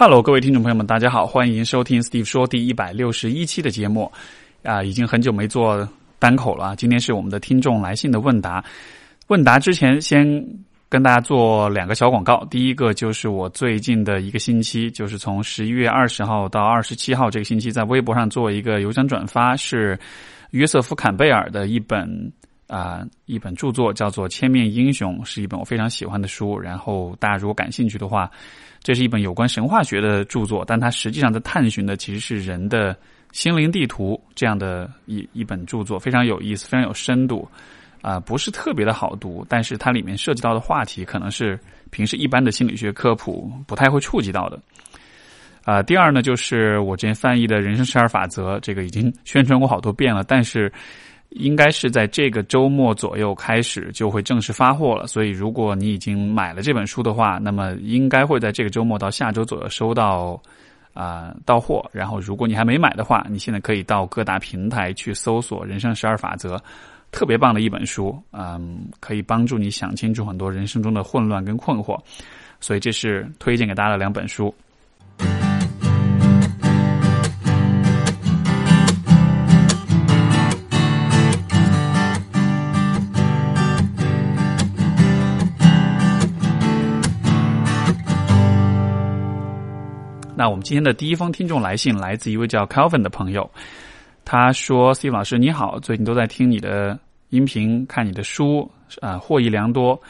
[0.00, 4.08] Hello，各位听众朋友们，大家好，欢迎收听 Steve 说第一百六十一期的节目。
[4.62, 5.88] 啊，已经很久没做
[6.20, 8.64] 单口了，今天是我们的听众来信的问答。
[9.26, 10.24] 问答之前，先
[10.88, 12.46] 跟大家做两个小广告。
[12.48, 19.98] 第一个就是我最近的一个星期，就是从十一月二十号到二十七号这个星期，在微博上做一个有奖转发，是
[20.52, 22.08] 约瑟夫·坎贝尔的一本
[22.68, 26.56] 啊一本著作，叫做《千面英雄》，是一本我非常喜欢的书。
[26.56, 28.30] 然后大家如果感兴趣的话，
[28.82, 32.96] 这是一本有关神话学的著作，但它实际上在探寻的其实是人的。
[33.30, 37.46] 心灵地图这样的一一本著作非常有意思，非常有深度，
[38.00, 41.60] 啊，不是特别的好读，但是它里面涉及到的话题可能是
[41.90, 44.58] 平时一般的心理学科普不太会触及到的。
[45.62, 50.72] 啊，第二呢，就是我之前翻译的人生十二法则，这个已经宣传过好多遍了，但是
[51.30, 60.40] 应该是在这个周末左右开始就会正式发货了，所以如果你已经买了这本书的话，那么应该会在这个周末到下周左右收到。
[60.94, 61.88] 啊，到货。
[61.92, 66.56] 然后，如果你还没买的话，你现在可以到各大平台去搜索《人生十二法则》，
[67.12, 71.96] 特别棒的一本书，嗯，可以帮助你想清楚很多人生中的混乱跟困惑。
[72.58, 74.52] 所以，这是推荐给大家的两本书。
[90.48, 93.48] 我们今天的第一封听众来信来自一位叫 Calvin 的朋友，
[94.24, 96.98] 他说：“Steve 老师你好，最近都在听你的
[97.30, 100.00] 音频，看你的书，啊，获益良多。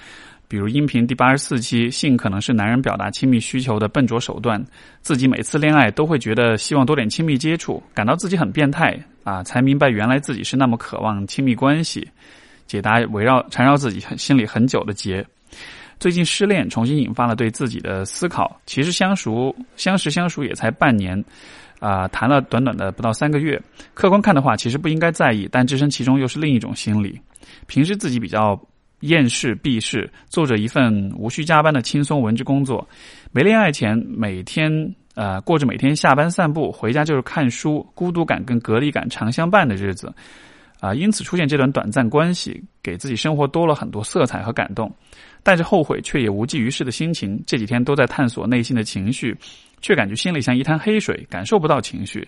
[0.47, 4.65] 比如音频第八十四期，性可能是男人表达亲密需求的笨拙手段。
[5.03, 12.09] 自己每次恋爱都会觉得希望多点亲密接触，感到自己很变态啊，才明白原来自己是那么渴望亲密关系。
[12.67, 15.27] 解答围绕缠绕自己心里很久的结。”
[16.01, 18.61] 最近失恋，重新引发了对自己的思考。
[18.67, 21.23] 其实相熟、相识、相熟也才半年，
[21.81, 23.61] 啊，谈了短短的不到三个月。
[23.95, 27.21] 客观看的话，其实不应该在意，但置身其中又是另一种心理。
[27.67, 28.61] 平时自己比较
[29.01, 32.87] 厌世、避世，做着一份无需加班的轻松文职工作。
[33.33, 34.71] 没恋爱前，每天
[35.15, 40.15] 呃过着每天下班散步，回家就是看书，孤独感跟隔离感常相伴的日子。
[40.81, 44.93] 啊，因此出现这段短暂关系，给自己生活多了很多色彩和感动。
[45.43, 49.37] 带着后悔却也无济于事的心情，这几天都在探索内心的情绪，
[49.81, 52.27] 却感觉心里像一滩黑水，感受不到情绪。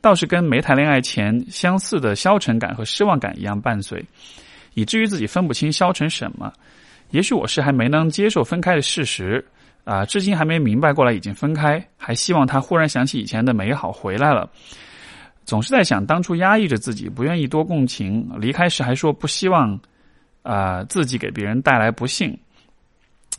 [0.00, 4.04] 倒是跟没谈恋爱前相似的消沉感和失望感一样伴随，
[4.74, 6.52] 以至于自己分不清消沉什么。
[7.10, 9.44] 也许我是还没能接受分开的事实，
[9.84, 14.50] 啊，至今还没明白过来已经分开，还希望他忽然想起以前的美好回来了。
[15.46, 19.78] 总是在想当初压抑着自己，不愿意多共情，离开时还说不希望，
[20.42, 22.36] 啊，自己给别人带来不幸。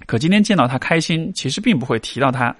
[0.05, 2.55] 可今天见到他开心，其实并不会提到他，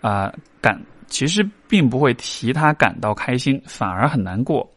[0.00, 4.68] 啊感，其实并不会提他感到开心，反而很难过。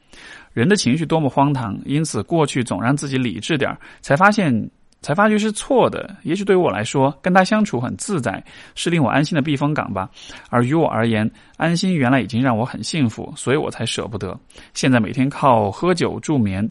[0.53, 4.69] 人的情绪多么荒唐，因此过去总让自己理智点才发现，
[5.01, 6.15] 才发觉是错的。
[6.23, 8.43] 也许对于我来说，跟他相处很自在，
[8.75, 10.09] 是令我安心的避风港吧。
[10.49, 14.37] 而于我而言，安心原来已经让我很幸福，所以我才舍不得。
[14.73, 16.69] 现在每天靠喝酒助眠。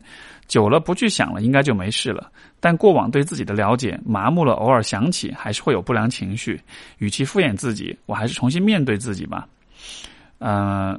[0.48, 2.30] 久了不去想了，应该就没事了。
[2.60, 6.60] 但过往对自己的了解麻木了，偶尔想起还是会有不良情绪。
[6.98, 9.44] 与其敷衍自己，我还是重新面对自己吧。
[10.38, 10.96] 呃，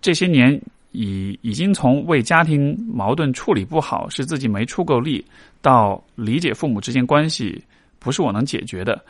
[0.00, 0.62] 这些年
[0.94, 5.22] 已已经从为家庭矛盾处理不好是自己没出够力，
[5.60, 7.62] 到理解父母之间关系
[7.98, 9.04] 不是我能解决的。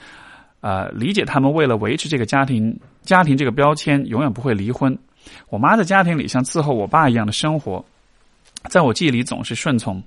[0.61, 4.99] 呃，理解他们为了维持这个家庭家庭这个标签，永远不会离婚。
[5.51, 7.85] 我妈在家庭里像伺候我爸一样的生活。
[8.71, 10.03] 在我记忆里总是顺从，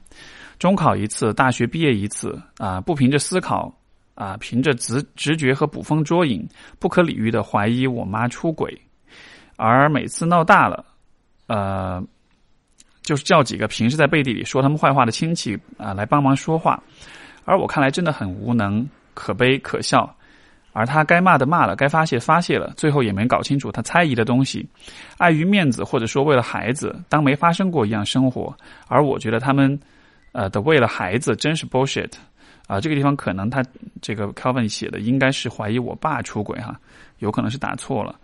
[0.58, 3.72] 中考一次，大学毕业一次，啊，不凭着思考，
[4.16, 6.44] 啊，凭着直直觉和捕风捉影，
[6.80, 8.76] 不可理喻的怀疑我妈出轨，
[9.58, 10.84] 而每次闹大了，
[11.48, 12.02] 呃，
[13.02, 16.82] 就是叫几个平时在背地里说他们坏话的亲戚啊来帮忙说话，
[17.46, 20.14] 而我看来真的很无能，可悲可笑。
[20.74, 24.64] 而他该骂的骂了，该发泄发泄了，最后也没搞清楚他猜疑的东西，
[25.18, 28.56] 碍于面子或者说为了孩子，当没发生过一样生活。
[28.88, 29.80] 而我觉得他们，
[30.34, 32.12] 呃的为了孩子真是 bullshit，
[32.68, 33.64] 啊，这个地方可能他
[34.04, 36.80] 这个 Calvin 写的应该是怀疑我爸出轨哈，
[37.18, 38.16] 有可能是打错了。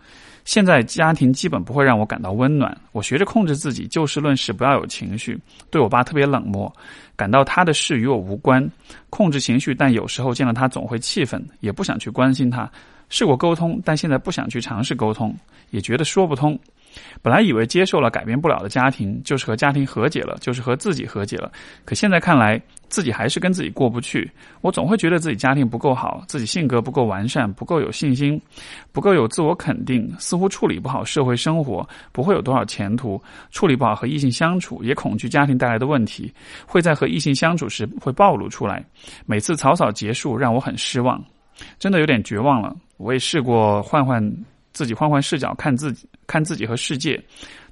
[0.44, 2.76] 现在家庭基本不会让我感到温暖。
[2.92, 5.38] 我学着控制自己，就事论事，不要有情绪。
[5.70, 6.70] 对我爸特别冷漠，
[7.16, 8.68] 感到他的事与我无关。
[9.08, 12.70] 控制情绪，但有时候见了他总会气愤，也不想去关心他。
[13.08, 15.34] 试过沟通，但现在不想去尝试沟通，
[15.70, 16.58] 也觉得说不通。
[17.22, 21.50] 本来以为接受了改变不了的家庭，就是和家庭和解了，就是和自己和解了。
[21.84, 24.30] 可现在看来，自己还是跟自己过不去。
[24.60, 28.40] 我总会觉得自己家庭不够好，自己性格不够完善，不够有信心，
[28.92, 33.20] 不够有自我肯定，似乎处理不好社会生活，不会有多少前途。
[33.50, 36.32] 处理不好和异性相处，也恐惧家庭带来的问题
[36.66, 38.84] 会在和异性相处时会暴露出来。
[39.26, 41.22] 每次草草结束，让我很失望，
[41.78, 42.74] 真的有点绝望了。
[42.96, 44.22] 我也试过换换。
[44.74, 47.18] 自己换换视角看自己，看自己和世界，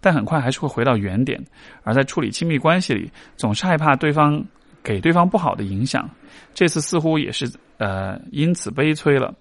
[0.00, 1.38] 但很快还是会回到原点。
[1.82, 4.42] 而在处理亲密关系里，总是害怕对方
[4.82, 6.08] 给对方不好的影响。
[6.54, 9.34] 这次似乎也是呃，因此悲催了，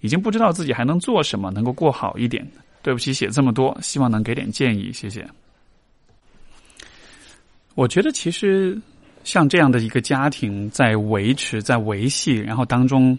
[0.00, 2.46] 已经不知道自己还能做什么能够过好一点。
[2.82, 5.26] 对不起，写这么多，希望能给点建议，谢谢。
[7.74, 8.78] 我觉得其实
[9.22, 13.16] 像这样的一个家庭在维持、在维系，然后当中。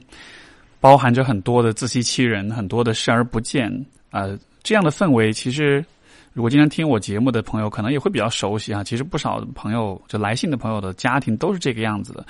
[0.86, 3.74] 包含着很多的自欺欺人，很多的视而不见
[4.12, 4.30] 啊，
[4.62, 5.84] 这样的氛围，其实
[6.32, 8.84] 如果经常听我节目的朋友，可能也会比较熟悉啊。
[8.84, 12.24] 其实不少朋友就来信的朋友的家庭都是这个样子的。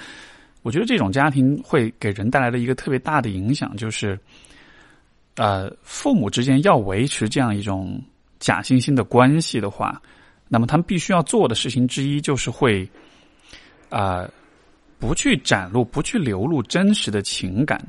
[0.61, 4.17] 我觉得这种家庭会给人带来的一个特别大的影响，就是
[5.35, 8.01] 呃，父母之间要维持这样一种
[8.39, 10.01] 假惺惺的关系的话，
[10.47, 12.89] 那么他们必须要做的事情之一，就是会
[13.89, 14.25] 啊，
[14.97, 17.85] 不去展露，不去流露真实的情感。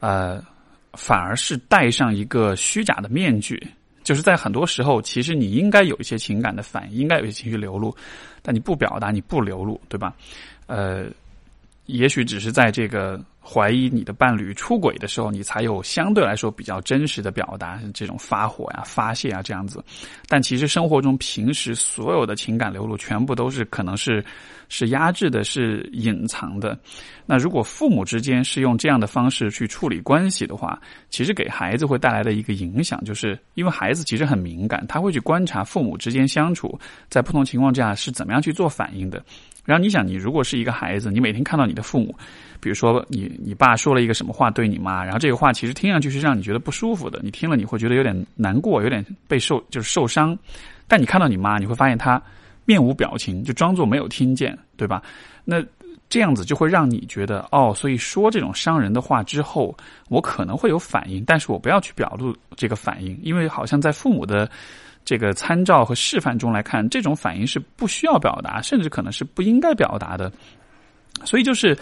[0.00, 0.42] 呃，
[0.94, 3.62] 反而是戴上一个虚假的面具，
[4.02, 7.94] 就是在很多时候，其实你应该有一些情感的反应，应该有一些情绪流露，
[8.42, 10.14] 但你不表达，你不流露，对吧？
[10.66, 11.06] 呃，
[11.90, 13.20] 也许只是在这个。
[13.42, 19.82] 怀疑你的伴侣出轨的时候，你才有相对来说比较真实的表达，这种发火呀、发泄啊这样子。
[20.28, 24.22] 但其实生活中平时所有的情感流露，全部都是可能是
[24.68, 26.78] 是压制的、是隐藏的。
[27.24, 30.78] 那如果父母之间是用这样的方式去处理关系的话，
[31.08, 36.78] 其实给孩子会带来的一个影响，就是因为孩子其实很敏感，他会去观察父母之间相处
[37.08, 39.24] 在不同情况下是怎么样去做反应的。
[39.64, 42.14] 然后你想，你如果是一个孩子，你每天看到你的父母。
[42.62, 50.38] 比如说，你你爸说了一个什么话对你妈，然后这个话其实听上去是让你觉得不舒服的，你听了你会觉得有点难过，有点被受就是受伤。
[50.86, 52.22] 但你看到你妈，你会发现她
[52.66, 55.02] 面无表情，就装作没有听见，对吧？
[55.42, 55.64] 那
[56.10, 59.74] 这样子就会让你觉得哦，所以说这种伤人的话之后，
[60.10, 64.50] 我可能会有反应，但是我不要去表露这个反应，因为好像在父母的
[65.06, 70.30] 这个参照和示范中来看，这种反应是不需要表达，甚至可能是不应该表达的。
[71.24, 71.74] 所以就是。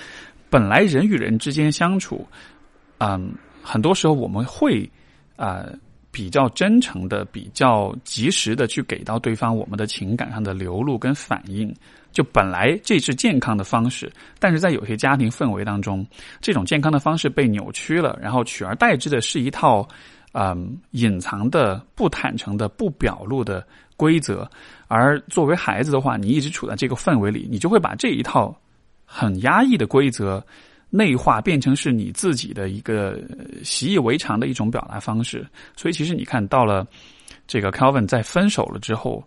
[0.51, 2.27] 本来人与人之间相处，
[3.01, 3.31] 嗯，
[3.63, 4.91] 很多时候我们会
[5.37, 5.67] 啊
[6.19, 11.73] 比较真诚的、比较及时的去给到对方我们的情感上的流露跟反应。
[12.11, 14.11] 就本来这是健康的方式，
[14.41, 16.05] 但是在有些家庭氛围当中，
[16.41, 19.87] 这种健康的方式被扭曲了，然后取而代之的是一套
[20.33, 23.65] 嗯隐藏的、不坦诚的、不表露的
[23.97, 24.51] 规则。
[24.89, 28.53] 而作为孩子的话，你一直处在这个氛围里，你就会把这一套。
[29.11, 30.45] 很压抑的规则
[30.91, 33.21] 内化，变成是你自己的一个
[33.63, 35.47] 习以为常的一种表达方式。
[35.77, 36.87] 所以，其实你看到了
[37.47, 39.23] 这个 Calvin 在分手了之后，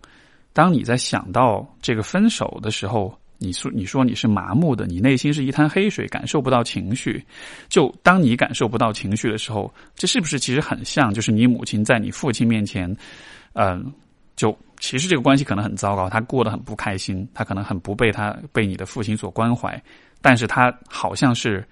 [0.52, 7.24] 当你在想到这个分手的时候，你说你说你是麻木的，你内心是一滩黑水，感受不到情绪。
[7.68, 12.94] 就当你感受不到情绪的时候，这是不是其实很像，就是你母亲在你父亲面前，
[13.54, 13.92] 嗯，
[14.36, 14.56] 就。
[14.82, 19.80] 其实这个关系可能很糟糕，他过得很不开心，他可能很不被他被你的父亲所关怀，
[20.22, 21.62] 但是他好像是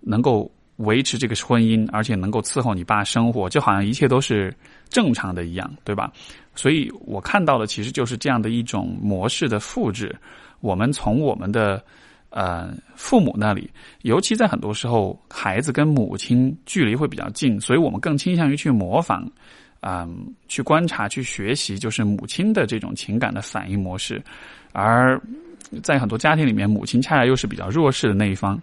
[0.00, 4.54] 能够维持这个婚姻，而且能够伺候你爸生活，就好像一切都是
[4.90, 6.12] 正常的一样，对吧？
[6.54, 10.14] 所以我看到的其实就是这样的一种模式的复制。
[10.60, 11.82] 我们从我们的
[12.30, 13.70] 呃父母那里，
[14.02, 19.30] 尤其在很多时候，孩子跟母亲距离会比较近，所以我们更倾向于去模仿。
[19.80, 24.20] 嗯，去观察、去学习，就是母亲的这种情感的反应模式。
[24.72, 25.20] 而
[25.82, 28.60] 在很多家庭里面，母亲恰恰又是比较弱势的那一方，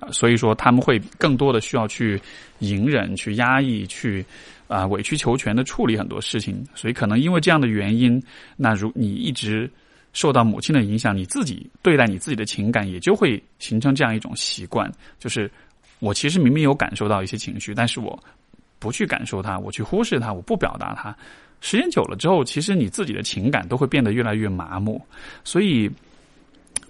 [0.00, 2.20] 啊，所以说他们会更多的需要去
[2.60, 4.24] 隐忍、去压抑、去
[4.68, 6.64] 啊委曲求全的处理很多事情。
[6.74, 8.22] 所以可能因为这样的原因，
[8.56, 9.70] 那如你一直
[10.12, 15.50] 受到母亲的影响，你自己对待你自己的情感也就会形成这样一种习惯，就是
[16.00, 18.18] 我其实明明有感受到一些情绪，但是我。
[18.80, 21.16] 不去感受它，我去忽视它，我不表达它，
[21.62, 25.00] 时间久了之后，其实你自己的情感都会变得越来越麻木。
[25.42, 25.90] 所以，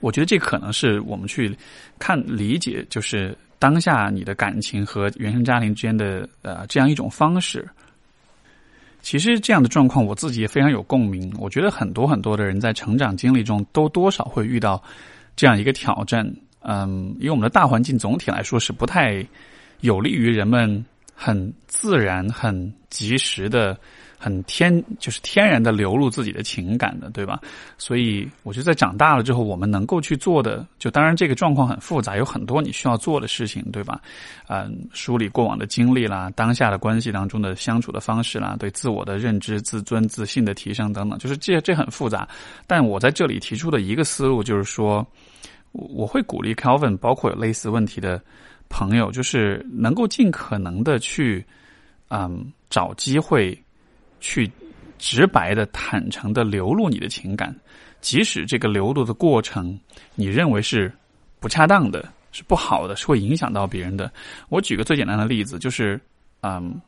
[0.05, 1.57] 我觉得这可能是我们去
[1.99, 7.67] 看理解，就是当下你的感情和原生家庭之间的呃这样一种方式。
[9.01, 11.33] 其实这样的状况，我自己也非常有共鸣。
[11.39, 14.83] 我觉得很多很多的人在成长经历中都多少会遇到
[15.37, 16.31] 这样一个挑战。
[16.61, 19.27] 嗯，因为我们的大环境总体来说是不太
[19.81, 20.85] 有利于人们。
[21.17, 23.79] 很自然、很及时的。
[24.25, 27.39] 很天就是天然的流露自己的情感的，对吧？
[27.77, 34.01] 所以我觉得在长大了之后，我们能够去做的，就当然这个状况很复杂，有很多你需要做的事情，对吧？
[34.49, 42.27] 嗯，梳理过往的经历啦，当下的关系当中的相处的方式啦，对自我的认知、自尊、自信的提升等等，就是这这很复杂。
[42.67, 45.07] 但我在这里提出的一个思路就是说，
[45.73, 48.19] 我会鼓励 Calvin，包括有类似问题的
[48.71, 51.45] 朋友，就是能够尽可能的去，
[52.09, 53.59] 嗯，找机会。
[54.25, 54.51] 去
[54.99, 57.55] 直白的、坦诚的流露你的情感，
[58.01, 59.79] 即使这个流露的过程
[60.15, 60.91] 你认为是
[61.41, 64.11] 不恰当的、是不好的、是会影响到别人的。
[64.49, 66.01] 我举个最简单的例子，就是，
[66.41, 66.81] 嗯，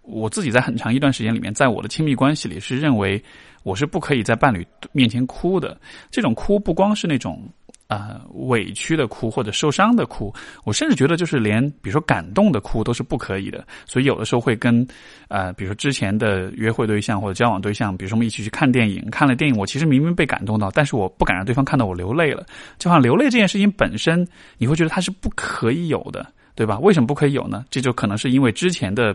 [0.00, 3.22] 我自己在很长一段时间里面，在我的亲密关系里是认为
[3.62, 5.78] 我是不可以在伴侣面前哭的。
[6.10, 7.46] 这种哭不光是那种。
[7.90, 10.32] 啊，委屈的哭或者受伤的哭，
[10.62, 13.66] 我甚至觉得就是连比如说感动的哭都是不可以的。
[13.84, 14.86] 所以有的时候会跟，
[15.26, 22.46] 呃，比如说之前的约会对象或者交往对象，比如说我们一起去看电影，看了电影，我其实明明被感动到，但是我不敢让对方看到我流泪了。
[22.78, 24.24] 就好像流泪这件事情本身，
[24.56, 26.78] 你会觉得它是不可以有的，对吧？
[26.78, 27.64] 为什么不可以有呢？
[27.70, 29.12] 这就可能是因为之前的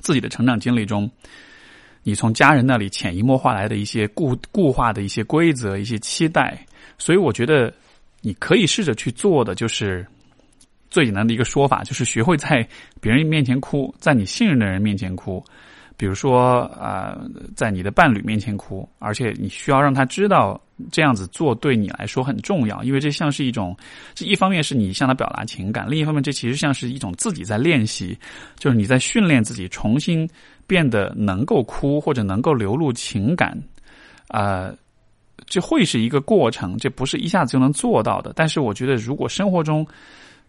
[0.00, 1.10] 自己的成长经历中，
[2.04, 6.58] 你从家人那里潜移默化来的一些固固化的一些规则、一些期待。
[6.96, 7.70] 所以我觉得。
[8.22, 10.06] 你可以试着去做的，就是
[10.88, 12.66] 最简单的一个说法，就是学会在
[13.00, 15.44] 别人面前哭，在你信任的人面前哭，
[15.96, 17.20] 比如说啊，
[17.56, 20.60] 在你的伴侣面前哭，而且你需要让他知道
[20.92, 23.76] 这样子做对你来说很重要，因为这像是一种，
[24.14, 28.16] 这一方面是你向他表达情感，另一方面这其实像是一种自己在练习，
[28.56, 30.28] 就是你在训练自己重新
[30.66, 33.60] 变得能够哭或者能够流露情感，
[34.28, 34.72] 啊。
[35.52, 38.32] 这会是一个过程，这不是一下子就能做到的。
[38.34, 39.86] 但是我觉得，如果生活中，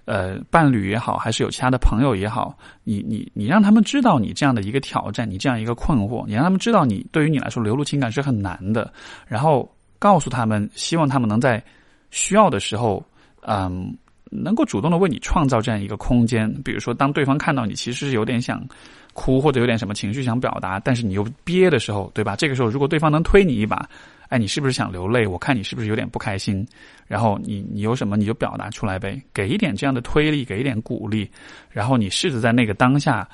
[0.06, 8.94] 呃，伴侣也好，还是有其他的朋友也好，你你你让他们知道你这样的一个挑战，你这样一个困惑，你让他们知道你对于你来说流露情感是很难的，
[9.28, 9.70] 然后
[10.00, 11.62] 告诉他们，希望他们能在
[12.10, 13.04] 需要的时候，
[13.42, 13.94] 嗯，
[14.32, 16.50] 能够主动的为你创造这样一个空间。
[16.64, 18.66] 比如说，当对方看到你其实是有点想
[19.12, 22.38] 哭或者有点什么情绪想表达，但是你又憋的时候，对吧？
[22.38, 23.86] 这个时候，如果对方能推你一把。
[24.30, 25.28] 哎，你是不是想流泪？
[25.28, 26.66] 我看你是不是有点不开心？
[27.08, 31.30] 然后你你有什么你就表达出来呗，给一点这样的推力，给一点鼓励，
[31.70, 33.28] 然后你试着在那个当下，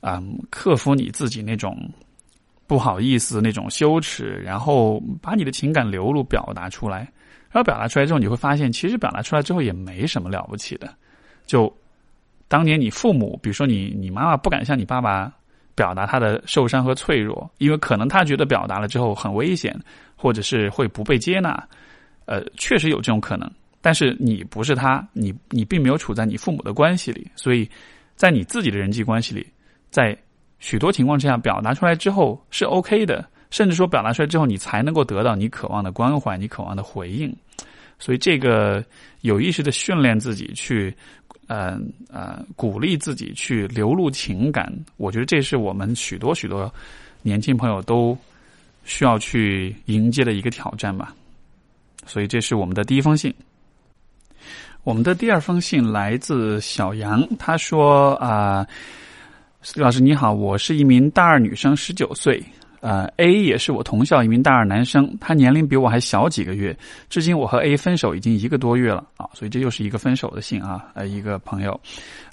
[0.00, 1.78] 嗯，克服你自己那种
[2.66, 7.10] 不好意思、那种羞耻，然后把你的情感流露、表达出来。
[7.50, 10.92] 然后表达出来之后，你会发现，其实表达出来之后也没什么了不起的。
[11.46, 11.72] 就
[12.48, 15.32] 当年你父母，比如说你你妈妈不敢向你爸爸
[15.74, 19.74] 表达他的受伤和脆弱，因为可能他觉得表达了之后很危险。
[20.16, 21.68] 或者是会不被接纳，
[22.24, 23.50] 呃，确实有这种可能。
[23.82, 27.68] 但是你不是他，你你并没有处在你父母的关系里，所以
[28.14, 29.46] 在你自己的人际关系里，
[29.90, 30.16] 在
[30.60, 37.36] 许多情况之下表达出来之后是 OK 的，甚至说表达出来之后你才能够得到你渴望的关怀，你渴望的回应。
[37.98, 38.82] 所以这个
[39.20, 40.94] 有意识的训练自己去，
[41.48, 41.78] 呃
[42.10, 46.72] 呃，鼓励自己去流露情感，我觉得这是我们许多许多
[47.22, 48.16] 年轻朋友都。
[48.86, 51.14] 需要去迎接的一个挑战吧，
[52.04, 53.34] 所以这是我们的第一封信。
[54.82, 58.66] 我们的第二封信来自小杨，他说：“啊，
[59.76, 62.44] 老师你好，我是一名大二女生，十九岁。”
[62.84, 66.76] 呃，A 也是我同校一名大二男生，他年龄比我还小几个月。
[67.08, 70.84] 至今我和 A 分手已经一个多月了啊，所以这又是一个分手的信啊。
[70.92, 71.80] 呃，一个朋友，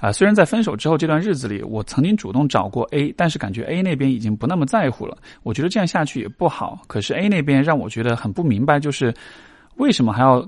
[0.02, 5.18] 啊，虽然在分手之后这段日子里，我曾经主动找过 A，但是感觉 A 那边已经不那么在乎了。
[5.44, 6.82] 我觉得这样下去也不好。
[6.86, 9.14] 可是 A 那边让我觉得很不明白，就是
[9.78, 10.46] 为什么还要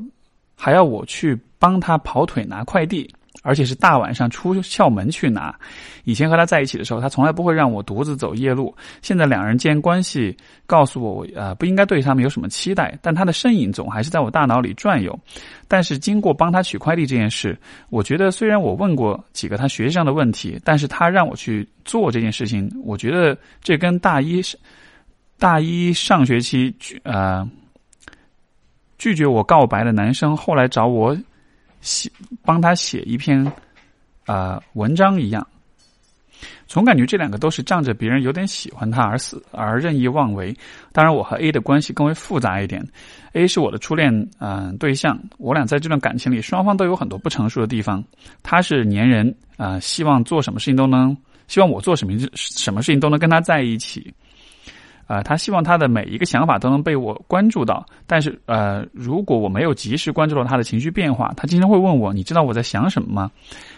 [0.53, 3.10] 还要我去帮他跑腿拿快递？
[3.43, 5.55] 而且是大晚上出校门去拿。
[6.05, 8.75] 以前和他在一起的时候，他从来不会让我独自走夜路。
[9.01, 10.35] 现在两人间关系
[10.65, 12.97] 告诉我，我呃，不应该对他们有什么期待。
[13.01, 15.17] 但他的身影总还是在我大脑里转悠。
[15.67, 17.57] 但是经过帮他取快递这件事，
[17.89, 24.41] 我觉得虽然我问过几个他学习上的问题，但是他让我去做这件事情，我觉得这跟大一
[25.38, 27.47] 大一上学期拒呃
[28.97, 31.17] 拒绝我告白的男生后来找我。
[31.83, 32.09] 写
[32.43, 33.45] 帮他写一篇
[34.25, 35.45] 啊文章一样，
[36.65, 40.55] 总感觉这两个都是仗着别人有点喜欢他而死而任意妄为。
[40.91, 42.83] 当然，我和 A 的关系更为复杂一点。
[43.33, 48.03] A 是我的初恋嗯对象，我俩在这段感情里，双方都有很多不成熟的地方。
[48.41, 51.15] 他是粘人啊，希望做什么事情都能，
[51.47, 54.13] 希望我做什么什么事情都能跟他在一起。
[55.05, 63.29] 啊，他希望他的每一个想法都能被我关注到，但是呃，如果我没有及时关注到他的情绪变化，他经常会问我：“你知道我在想什么吗？”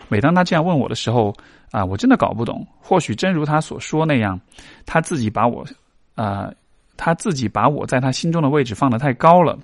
[0.07, 1.35] 每当他这样问我的时候，
[1.71, 2.65] 啊，我真的搞不懂。
[2.79, 4.39] 或许真如他所说那样，
[4.85, 5.65] 他自己把我，
[6.13, 6.51] 啊，
[6.95, 9.57] 他自己把我在他心中的位置放得太高了。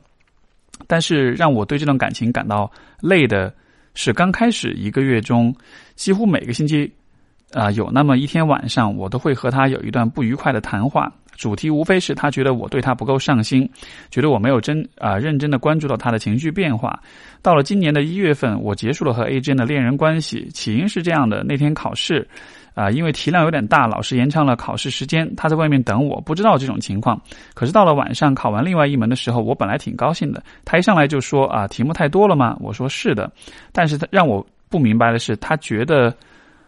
[0.87, 3.53] 但是让我对这段感情感到累的
[3.93, 5.55] 是，刚开始一个月中，
[5.95, 6.91] 几乎每个星期，
[7.53, 11.13] 啊，有那么一天晚上，我都会和他有一段不愉快的谈话。
[11.41, 13.67] 主题无非是他觉得我对他不够上心，
[14.11, 17.01] 觉得我没有真啊认真的关注到他的情绪变化。
[17.41, 20.47] 到了今年的一月份，我结束了和 A 之间的恋人关系。
[20.53, 22.27] 起因是这样的：那天考试，
[22.75, 27.19] 啊，因为题量有点大，老师延长了考试时间，他在外面等我，不知道这种情况。
[27.55, 32.55] 可是到了晚上考完另外一门的时候，我本来挺高兴的，他一上来就说啊，题目太多了吗？
[32.59, 33.31] 我说是的，
[33.71, 36.15] 但是他让我不明白的是，他觉得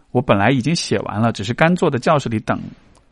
[0.09, 2.59] 我本来已经写完了，只是干坐在教室里等。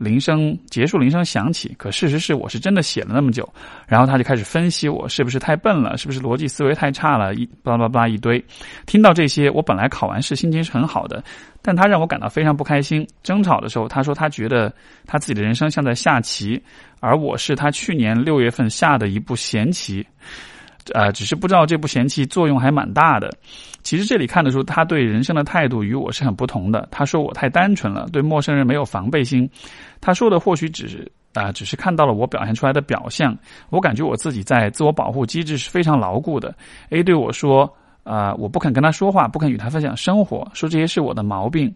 [0.02, 1.76] 铃声结束，铃声响起。
[1.78, 3.48] 可事实是，我是真的写了那么久。
[3.88, 8.44] 然后他就开始分析我是不是太笨了，是不是逻辑思维太差了，一巴拉巴拉一堆。
[8.88, 11.24] 听到这些，我本来考完试心情是很好的，
[11.62, 13.08] 但他让我感到非常不开心。
[13.22, 14.74] 争吵的时候，他说他觉得
[15.06, 16.60] 他自己的人生像在下棋，
[17.00, 20.04] 而我是他去年六月份下的一步闲棋。
[20.94, 23.30] 呃，只是不知道这部嫌弃作用还蛮大的。
[23.84, 26.88] 其实这里看得出他对人生的态度与我是很不同的。
[26.92, 29.50] 他说我太单纯了，对陌生人没有防备心。
[30.00, 33.38] 他说的或许只是啊，只是看到了我表现出来的表象。
[33.70, 36.54] 我感觉我自己在自我保护机制是非常牢固的。
[36.90, 37.72] A 对我说
[38.04, 41.74] 啊，我不肯跟他说话，不肯与他分享生活，说这些是我的毛病。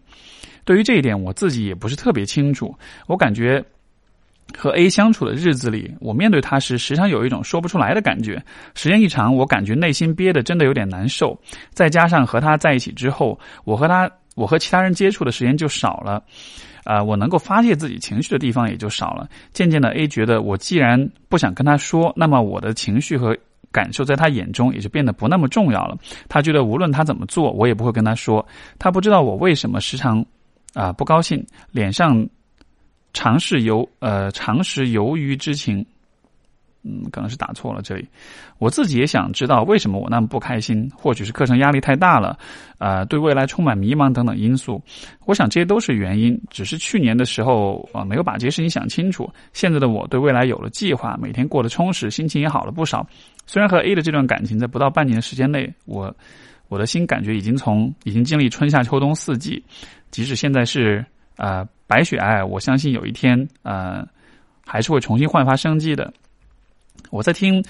[0.64, 2.74] 对于这一点，我自己也不是特别清楚。
[3.06, 3.64] 我感觉。
[4.56, 8.40] 和 A 相处的日子里，我面对他时，时常有一种说不出来的感觉。
[8.74, 11.38] 时间一长，我感觉内心憋得真的有点难受。
[11.72, 16.22] 再加上和他在一起之后，我和他，我和其他人接触的时间就少了，
[16.84, 19.28] 啊，我能够发泄自己情绪的地方也就少了。
[19.52, 23.36] 渐渐的，A 觉得我既然不想跟他说，那么我的情绪和
[23.72, 25.98] 感受在他眼中也就变得不那么重要了。
[26.28, 28.46] 他觉得无论他怎么做，我也不会跟他说。
[28.78, 30.24] 他不知道我为什么时常
[30.72, 32.26] 啊不高兴，脸上。
[33.16, 35.82] 尝试由呃尝试由于之情，
[36.82, 38.06] 嗯，可能是打错了这里。
[38.58, 42.38] 我自己也想知道为什么我那么不开心，或许是课程压力太大了，
[42.76, 44.82] 啊，对未来充满迷茫等等因素。
[45.24, 49.32] 我想这些都是原因，只是去年的时候啊没有把这些事情想清楚。
[49.54, 53.06] 现在的我对未来有了计划，每天过得充实，心情也好了不少。
[53.46, 56.14] 虽然和 A 的这段感情在不到半年的时间内，我
[56.68, 59.64] 我的心感觉已经从已经经历春夏秋冬四季，
[60.10, 61.02] 即使现在是
[61.36, 61.66] 啊。
[61.86, 64.06] 白雪皑，我相信有一天，呃，
[64.66, 66.12] 还是会重新焕发生机的。
[67.10, 67.64] 我在听。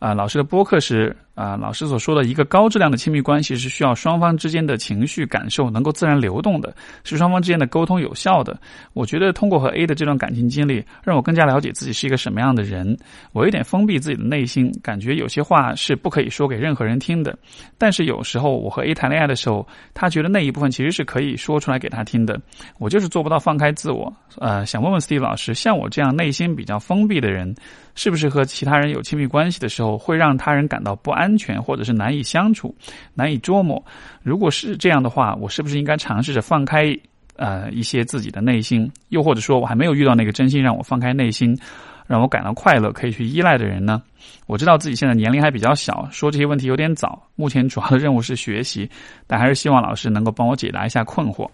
[0.00, 8.58] 啊，老师的播客时啊，老师所说的一个高质量的亲密关系是需要双方之间的情绪感受能够自然流动的，是双方之间的沟通有效的。
[8.92, 12.96] 我觉得通过和 A 的这段感情经历，让我更加了解自己是一个什么样的人。
[13.32, 17.36] 我有点封闭自己的内心，感觉有些话是不可以说给任何人听的。
[17.76, 22.40] 但是有时候我和 A 谈恋爱的时候，他觉得那一部分其实是可以说出来给他听的。
[22.78, 24.12] 我就是做不到放开自我。
[24.38, 27.54] 呃，想问问 Steve 老师，像我这样内心比较封闭的人。
[27.96, 32.74] 是不是和其他人有亲密关系的时候，会让他人感到不安安全，或者是难以相处、
[33.14, 33.82] 难以捉摸？
[34.22, 36.94] 如果是这样的话，我是不是应该尝试着放开
[37.36, 38.90] 呃一些自己的内心？
[39.08, 41.58] 又或者说，我还没有遇到那个真心让我放开内心、
[42.06, 44.02] 让我感到快乐、可以去依赖的人呢？
[44.46, 47.26] 我知道自己现在年龄还比较小，说这些问题有点早。
[47.34, 48.88] 目前主要的任务是学习，
[49.26, 51.48] 但还是希望老师能够帮我解答一下困惑。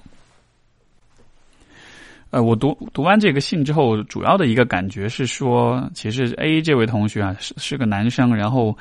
[2.30, 8.76] 呃，我读读完这个信之后，主要的一个感觉是说，其实 A 这位同学啊是是个男生，然后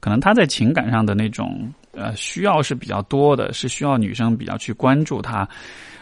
[0.00, 5.48] 可能他在情感上的那种呃需要是比较多的，是需要女生比较去关注他。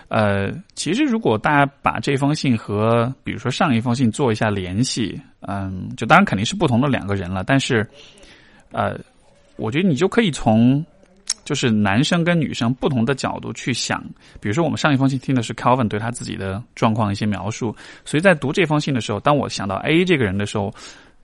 [0.09, 7.87] 呃，其实如果大家把这封信和比如说上一封信做一下联系，嗯，就当然肯定是不同的两个人了，但是
[8.73, 8.99] 呃，
[9.57, 10.85] 我觉得你就可以从。
[11.45, 14.05] 就是男生跟女生不同的角度去想，
[14.39, 20.71] 比如说我们上一封信听的是 Calvin 对他自己的状况一些描述，所以在读这封信的时候，当我想到 A 这个人的时候，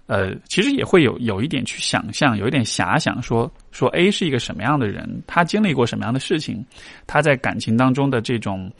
[0.06, 6.64] 呃，其实也会有有一点去想象，有一点遐想，说说 A 是一个什么样的人，他经历过什么样的事情，
[7.06, 8.72] 他在感情当中的这种。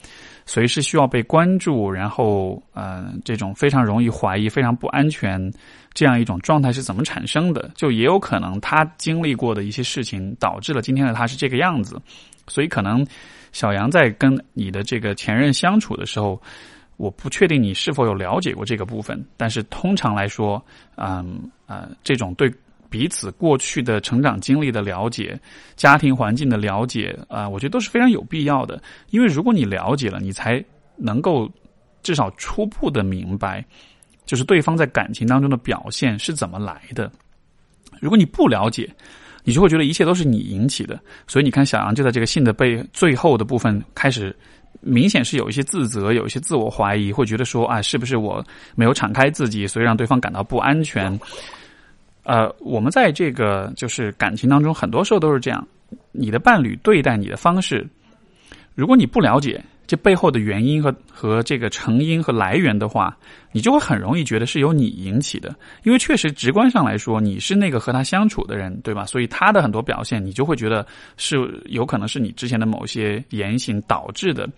[0.47, 5.51] 随时需要被关注，然后呃，这种非常容易怀疑、非常不安全
[5.91, 7.71] 这样一种状态是怎么产生的？
[7.73, 11.99] 就也有可能他经历过的一些事情导致了今天的他是这个样子。
[12.45, 13.03] 所以可能
[13.53, 16.39] 小杨在跟你的这个前任相处的时候，
[16.97, 20.63] 我不确定你是否有了解过这个部分，但是通常来说，
[20.95, 22.51] 嗯呃，这种对。
[22.87, 25.37] 彼此过去的成长经历的了解，
[25.75, 28.81] 家庭环境的了解啊，我觉得都是非常有必要的。
[29.09, 30.63] 因为如果你了解了，你才
[30.95, 31.51] 能够
[32.03, 33.65] 至少初步的明白，
[34.25, 37.11] 就是对方在感情当中的表现是怎么来的。
[37.99, 38.89] 如果你不了解，
[39.43, 40.97] 你就会觉得一切都是你引起的。
[41.27, 44.33] 所以你看，小杨就在这个信的背最后的部分开始
[44.85, 48.45] 明显是有一些自责，有一些自我怀疑，会觉得说啊，是不是我
[48.75, 51.19] 没有敞开自己，所以让对方感到不安全？
[52.23, 55.67] 呃，我们在这个就是感情当中，很多时候都是这样，
[56.11, 57.85] 你的伴侣对待你的方式，
[58.75, 59.59] 如果你不了解。
[59.87, 63.15] 这背后的原因和和这个成因和来源的话，
[63.51, 69.05] 你就会很容易觉得是由你引起的，因为确实直观上来说，你是那个和他相处的人，对吧？
[69.05, 70.85] 所以他的很多表现，你就会觉得
[71.17, 74.49] 是有可能是你之前的某些言行导致的。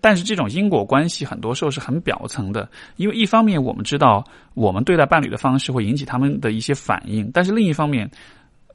[0.00, 8.10] 但是这种因果关系很多时候是很表层的，因为一方面我们知道我们对待伴侣的方式会引起他们的一些反应，但是另一方面，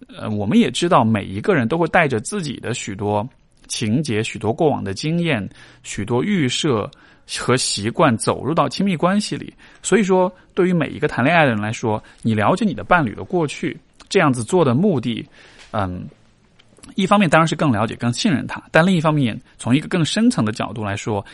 [0.08, 3.28] 呃，我们也知道每一个人都会带着自己的许多。
[3.68, 5.48] 情节许多过往的经验，
[5.84, 6.90] 许多预设
[7.38, 9.54] 和习惯走入到亲密关系里。
[9.84, 13.78] 所以说，对于每一个谈恋爱的人来说，你了解你的伴侣的过去，
[14.08, 15.28] 这样子做的目的，
[15.72, 16.08] 嗯，
[16.96, 21.26] 一方面当然是更了解、更信任他，但另一方面，从一个更深层的角度来说，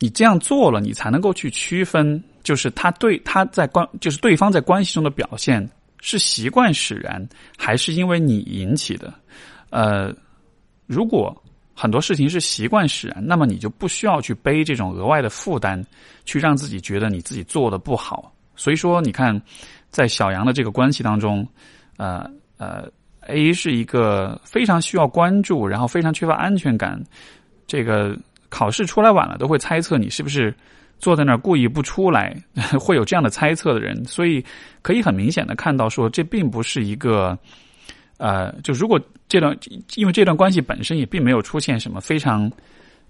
[0.00, 7.24] 你这样做了，你才能够去区分，就是他对他在关，就是对方在关系中的表现是习惯使然，
[7.56, 9.14] 还是因为你引起的，
[9.70, 10.12] 呃。
[10.86, 11.34] 如果
[11.74, 15.82] 很多事情是习惯使然，那么你就不需要去背这种额外的负担，
[16.24, 18.32] 去让自己觉得你自己做的不好。
[18.54, 19.40] 所以说，你看，
[19.90, 21.44] 在小杨的这个关系当中，
[21.96, 22.88] 呃呃
[23.26, 27.02] ，A 是一个非常需要关注，然后非常缺乏安全感，
[27.66, 28.16] 这个
[28.48, 30.54] 考试出来晚了都会猜测你是不是
[31.00, 32.36] 坐在那儿故意不出来，
[32.78, 34.04] 会有这样的猜测的人。
[34.04, 34.44] 所以
[34.80, 37.36] 可以很明显的看到，说这并不是一个。
[38.16, 39.56] 呃，就如果这段，
[39.96, 42.50] 因为这段关系本身也并没有出现什么非常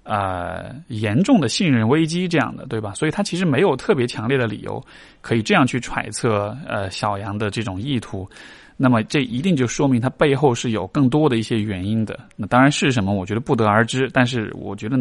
[0.02, 2.94] 呃严重的信任危机这样的，对吧？
[2.94, 4.82] 所以他其实没有特别强烈的理由
[5.20, 8.28] 可以这样去揣测呃小杨的这种意图。
[8.76, 12.18] 那么这一定就说明他背后是有更多的一些原因的。
[12.34, 14.10] 那当然是什么，我觉得不得而知。
[14.12, 14.98] 但是我觉得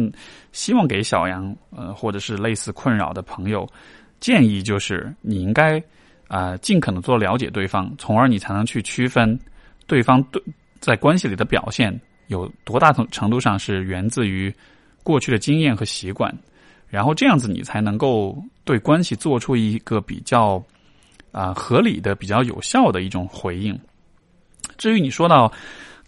[0.52, 3.66] 希望给小杨呃或者是类似困扰的朋友
[4.20, 5.82] 建议就是，你应该
[6.28, 9.38] 啊尽可能做了解对方，从而你才能去区分。
[9.86, 10.42] 对方对
[10.80, 14.54] 在关系里的表现有多大程程度上是源自于
[15.02, 16.34] 过去的经验和习惯，
[16.88, 20.62] 然后这样子你才能够对关系做出一个比较
[21.32, 23.78] 啊合理的、比较有效的一种回应。
[24.78, 25.52] 至于你说到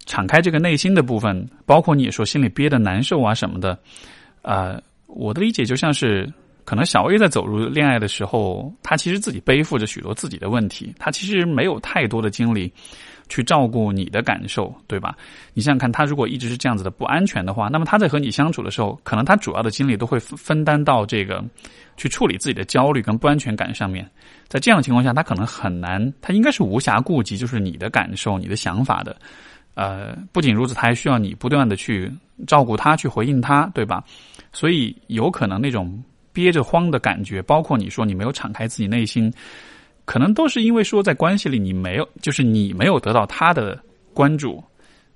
[0.06, 3.78] 敞开这个内心的部分，包括你也说心里憋的难受啊什么的，
[4.42, 6.32] 啊，我的理解就像是
[6.64, 12.72] 可能小 A 在走入恋爱的时候，他其实自己背负着许多自己的问题，他其实没有太多的精力。
[13.28, 15.16] 去照顾你的感受，对吧？
[15.52, 21.44] 你想想看，他如果一直是这样子的不安全的话，那么他在和你相处的时候，可能他主要的精力都会分担到这个
[21.96, 24.08] 去处理自己的焦虑跟不安全感上面。
[24.48, 29.16] 在这样的情况下，他可能很难，他应该是无暇顾及就是你的感受、你的想法的。
[29.74, 32.10] 呃，不仅如此，他还需要你不断的去
[32.46, 34.02] 照顾他，去回应他，对吧？
[34.52, 39.30] 所以有可能那种憋着慌的感觉，包括你说你没有敞开自己内心。
[40.06, 43.78] 可能都是因为说在关系里你没有，就是你没有得到他的
[44.14, 44.62] 关注，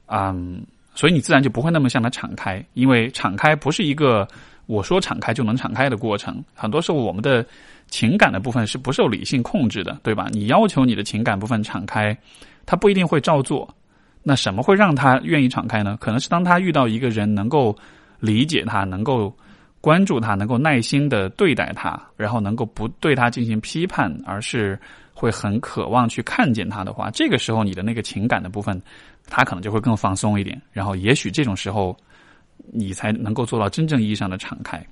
[0.06, 0.60] 嗯，
[0.94, 2.62] 所以你自然就不会那么向他敞开。
[2.74, 4.28] 因为敞开不是一个
[4.66, 7.46] 我说敞开就能敞开的过程，很多时候我们的
[7.88, 10.26] 情感的部分是不受理性控制的，对吧？
[10.32, 12.14] 你要求你的情感部分敞开，
[12.66, 13.72] 他不一定会照做。
[14.22, 15.96] 那什么会让他愿意敞开呢？
[16.00, 17.74] 可能是当他遇到一个人能够
[18.18, 19.32] 理解他，能够。
[19.80, 24.78] 关注他，能够耐心的对待他，然后能够不对他进行批判，而是
[25.14, 28.80] 会很渴望去看见他的话，这个时候你的那个情感的部分，
[29.28, 30.60] 他可能就会更放松一点。
[30.72, 31.96] 然后也许这种时候，
[32.72, 34.84] 你才能够做到真正意义上的敞开。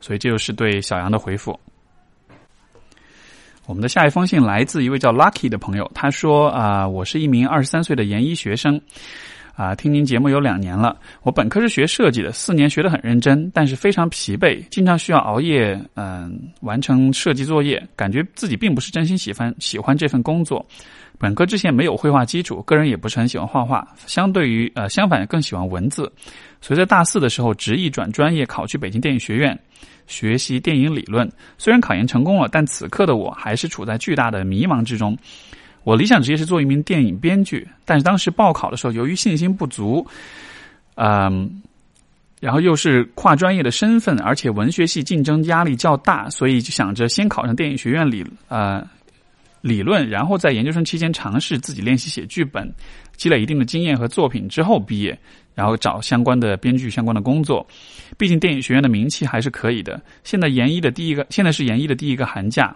[0.00, 1.58] 所以这就是对小杨的回复。
[3.66, 8.80] 我们的下一封信来自一位叫 Lucky 的朋友，他说：“啊，我是一名二十三岁的研一学生。”
[9.60, 10.98] 啊，听您节目有两年了。
[11.22, 20.64] 我本科是学设计的，四年学得很认真，但是非常疲惫，经常需要熬夜，嗯，完成设计作业，感觉自己并不是真心喜欢喜欢这份工作。
[21.18, 26.10] 本科之前没有绘画基础，个人也不是很喜欢画画，相对于呃，相反更喜欢文字。
[26.62, 29.58] 所以在大四的时候，执意转专业，考去北京电影学院
[30.06, 31.30] 学习电影理论。
[31.58, 35.14] 虽然考研成功了，但此刻的我还是处在巨大的迷茫之中。
[35.82, 40.06] 我理想职业是做一名电影编剧，但是当时报考的时候，由于信心不足，
[40.96, 41.62] 嗯，
[42.38, 48.86] 然后又是跨专业的身份，而且文学系竞争压力较大，所以就想着先考上电影学院理呃
[49.62, 52.70] 理论，然后在研究生期间尝试自己练习写剧本，
[53.16, 55.18] 积累一定的经验和作品之后毕业，
[55.54, 57.66] 然后找相关的编剧相关的工作。
[58.18, 60.00] 毕竟电影学院的名气还是可以的。
[60.24, 62.74] 现在研一的第一个，现在是研一的第一个寒假。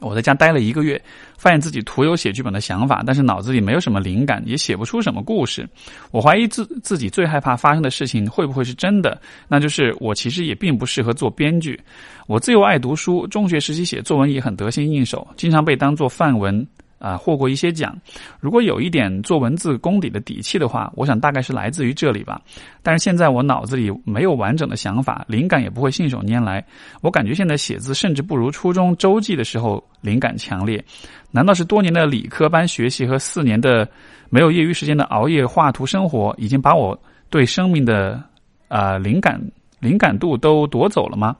[0.00, 1.00] 我在家待了一个月，
[1.36, 5.68] 发现自己徒有写剧本的想法，但是脑子里没有什么灵感，也写不出什么故事。
[6.10, 9.20] 我怀疑自自己最害怕发生的事情会不会是真的？
[9.48, 11.78] 那就是我其实也并不适合做编剧。
[12.26, 16.66] 我自幼爱读书，中学时期写作文也很得心应手，经常被当做范文。
[16.98, 17.96] 啊，获过一些奖。
[18.40, 22.40] 如果有一点做文字功底的底气的话，我想大概是来自于这里吧。
[22.82, 26.64] 但是现在我脑子里没有完整的想法，灵感也不会信手拈来。
[27.00, 30.84] 我感觉现在写字甚至不如初中周记的时候灵感强烈。
[31.30, 33.88] 难道是多年的理科班学习和四年的
[34.30, 36.98] 没有业余时间的熬夜画图生活，已经把我
[37.30, 38.22] 对生命的
[38.68, 39.40] 啊灵感
[39.78, 41.36] 灵感度都夺走了吗？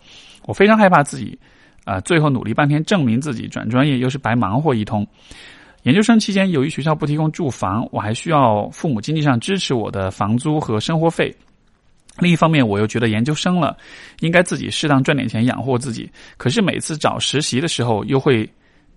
[0.46, 1.38] 我非常害怕自己。
[1.88, 5.06] 啊，最后努力半天证明自己，转专业又是白忙活一通。
[5.84, 11.34] 研究生期间，由于学校不提供住房，我还需要父母经济上支持我的房租和生活费。
[12.18, 13.74] 另一方面，我又觉得研究生了，
[14.20, 16.10] 应该自己适当赚点钱养活自己。
[16.36, 18.46] 可是每次找实习的时候，又会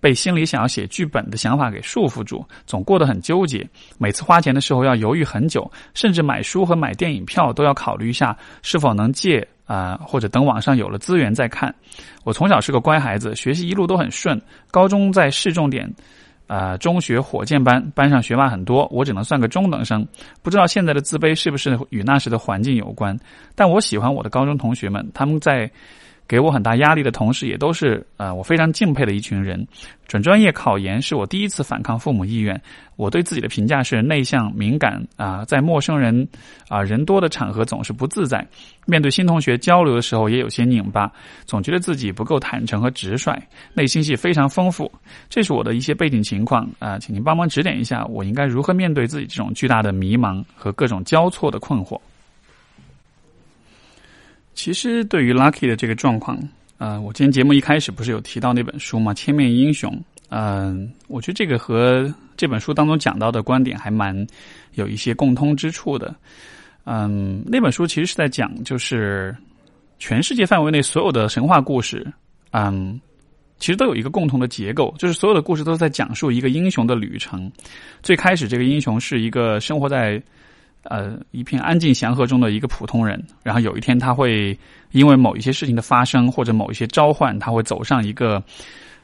[0.02, 3.66] 被心里想要写剧本的想法给束缚住，总过得很纠结。
[3.98, 9.48] 每次花钱的时候要犹豫很久，甚至买书和买电影票都要考虑一下是否能借。
[9.72, 11.74] 啊，或者等网上有了资源再看。
[12.26, 14.38] 我从小是个乖孩子，学习一路都很顺。
[14.70, 15.90] 高中在市重点，
[16.48, 20.06] 啊，中学火箭班，班上学霸很多，我只能算个中等生。
[20.42, 23.18] 不知道现在的自卑是不是与那时的环境有关？
[23.56, 25.72] 但我喜欢我的高中同学们，他们在。
[26.32, 29.68] 给我很大压力的同时，也都是呃我非常敬佩的一群人。
[30.08, 32.60] 准专业考研是我第一次反抗父母意愿。
[32.96, 36.26] 我对自己的评价是内向敏感啊，在陌生人
[36.70, 38.48] 啊人多的场合总是不自在。
[38.86, 41.12] 面对新同学交流的时候也有些拧巴，
[41.46, 43.38] 总觉得自己不够坦诚和直率，
[43.74, 44.90] 内心戏非常丰富。
[45.30, 52.00] 这是我的一些背景情况啊，请您帮忙指点一下，我应该如何面对自己这种巨大的迷茫和各种交错的困惑。
[54.54, 56.38] 其实，对于 Lucky 的这个状况，
[56.78, 59.12] 啊，我今天节目一开始不是有提到那本书吗？
[59.16, 59.92] 《千面英雄》。
[60.30, 64.16] 嗯，我觉得这个和这本书当中讲到的观点还蛮
[64.76, 66.14] 有一些共通之处的。
[66.86, 69.36] 嗯，那本书其实是在讲，就是
[70.00, 72.06] 全世界范围内所有的神话故事，
[72.52, 73.00] 嗯，
[73.58, 77.52] 其实都有一个共同的结构，就是所有的故事都在讲述一个英雄的旅程。
[78.04, 80.22] 最开始，这个英雄是一个生活在。
[80.84, 84.58] 呃，一片安静祥和中的一个普通人，然后有一天他会
[84.92, 88.44] 因为某一些事情的发生或者某一些召唤，他会走上一个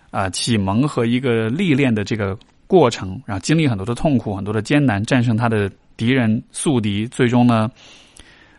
[0.10, 2.36] 啊启蒙和一个历练的这个
[2.66, 7.70] 过程，然后经历很多的痛苦、很多的艰难，战胜他的敌人、宿敌，最终呢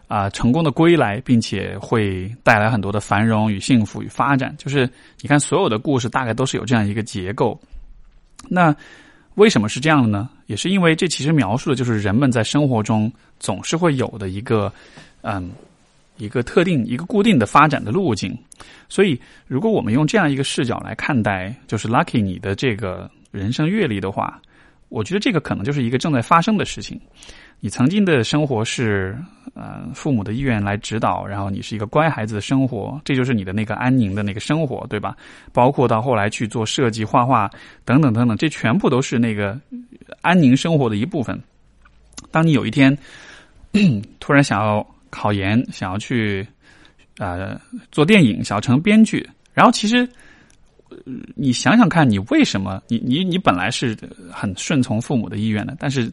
[0.07, 4.55] 啊成功的归来，并且会带来很多的繁荣与幸福与发展。
[4.57, 4.89] 就是
[5.21, 7.61] 你看，所有的故事大概都是有这样一个结构。
[8.49, 8.73] 那。
[9.39, 10.29] 为什么是这样的呢？
[10.47, 14.71] 也是因为这其实描述的就是人们在生活中总是会有的一个，
[15.23, 15.49] 嗯，
[16.17, 18.37] 一个特定、一个固定的发展的路径。
[18.89, 24.43] 所以，如果我们用这样一个视角来看待，就是 Lucky 你的这个人生阅历的话，
[24.89, 27.01] 我觉得这个可能就是一个正在发生的事情。
[27.61, 29.19] 你曾经的生活是，
[29.55, 35.17] 呃，父母的意愿来指导，然后你是一个乖孩子的生活，这就是你的那个安宁的那个生活，对吧？
[35.53, 37.51] 包括到后来去做设计、画画
[37.85, 39.61] 等等等等，这全部都是那个
[40.21, 41.37] 安宁生活的一部分。
[42.31, 42.97] 当你有一天
[44.21, 46.47] 突然想要考研，想要去
[47.19, 50.09] 呃做电影，想要成编剧，然后其实。
[51.35, 53.97] 你想想看，你为什么你你你本来是
[54.31, 56.07] 很顺从父母的意愿的，但是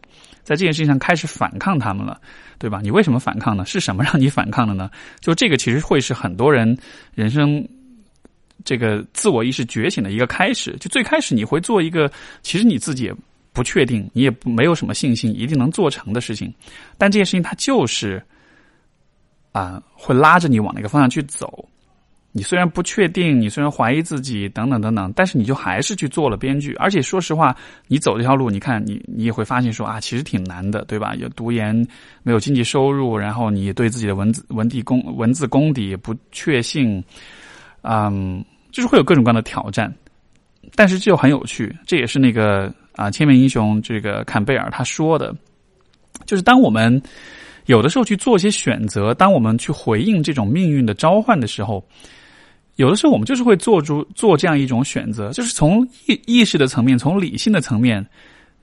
[0.43, 2.19] 在这件事情上开始反抗他们了，
[2.58, 2.80] 对吧？
[2.84, 3.65] 你为什么反抗呢？
[3.65, 4.89] 是什么让你反抗的呢？
[5.19, 6.78] 就这个其实会是很多人
[7.13, 7.67] 人生
[8.63, 10.76] 这个自我意识觉醒的一个开始。
[10.80, 13.15] 就最开始你会做一个其实你自己也
[13.54, 16.54] 不确定，你也没有什么信心一定能做成的事情，
[16.98, 18.21] 但这件事情它就是
[19.52, 21.67] 啊，会拉着你往那个方向去走。
[22.38, 26.74] 你虽然不确定，你虽然怀疑自己，等等等等，但是你就还是去做了编剧。
[26.74, 27.56] 而且说实话，
[27.88, 31.15] 你走这条路，你看你你也会发现说啊，其实挺难的，对吧？
[31.15, 31.74] 有读研，
[32.24, 37.02] 没有经济收入，然后你对自己的文字文地功文字功底不确信，
[37.84, 39.89] 嗯，就是会有各种各样的挑战。
[40.76, 45.34] 但是就很有趣，这也是那个啊，千面英雄这个坎贝尔他说的，
[46.26, 47.02] 就是当我们
[47.67, 51.82] 有的时候去做一些选择，当我们去回应这种命运的召唤的时候。
[52.76, 58.06] 有的时候，我们就是会做出做这样一种选择，就是从意意识的层面，从理性的层面，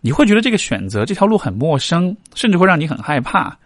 [0.01, 3.57] 你会觉得这个选择这条路很陌生，甚至会让你很害怕。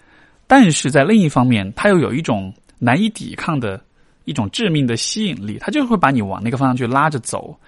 [0.47, 3.83] 但是在另一方面，它又有一种难以抵抗的
[4.25, 7.59] 一种致命的吸引力，它就会把你往那个方向去拉着走。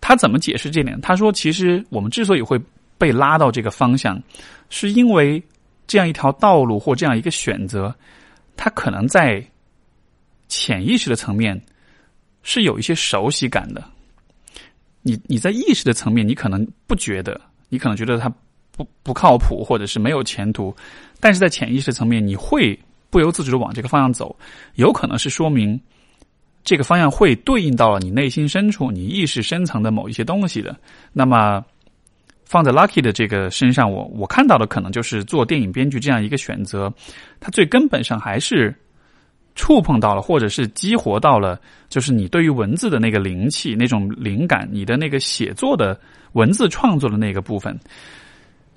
[0.00, 1.00] 他怎么解释这点？
[1.00, 2.58] 他说：“其实我们之所以会
[2.98, 4.20] 被拉到这个方向，
[4.70, 5.40] 是因为
[5.86, 7.94] 这样一条道路或这样一个选择，
[8.56, 9.44] 它可能在
[10.48, 11.60] 潜意识的层面。”
[12.42, 13.84] 是有一些熟悉感的，
[15.02, 18.32] 你你在意识的层面，你可能不觉得，你可能觉得它
[18.72, 20.74] 不不靠谱，或者是没有前途，
[21.20, 22.78] 但是在潜意识层面，你会
[23.10, 24.34] 不由自主的往这个方向走，
[24.76, 25.78] 有可能是说明
[26.64, 30.74] 这个方向会对应到了你内心深处、你意识深层的某一些东西的。
[31.12, 31.64] 那么
[32.44, 36.92] 放在 Lucky 的这个身上，我我看到的可能就是做电影编剧这样一个选择，
[37.38, 38.74] 它最根本上还是。
[39.54, 45.98] 触碰到了，或者是激活到了，就是你对于文字的那个灵气、那种灵感，你的那个写作的
[46.32, 47.78] 文字创作的那个部分。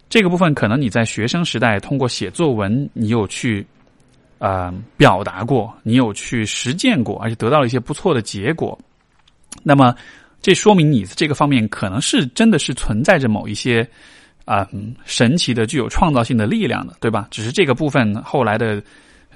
[0.09, 3.65] 这个部分可能你在学生时代通过写作文，你有去
[4.39, 8.77] 啊表达过，你有去实践过，而且得到了一些不错的结果。
[9.63, 9.95] 那么，
[10.41, 13.88] 这说明你这个方面可能是真的是存在着某一些
[14.45, 14.67] 啊
[15.05, 17.27] 神奇的、具有创造性的力量的，对吧？
[17.31, 18.83] 只是这个部分后来的。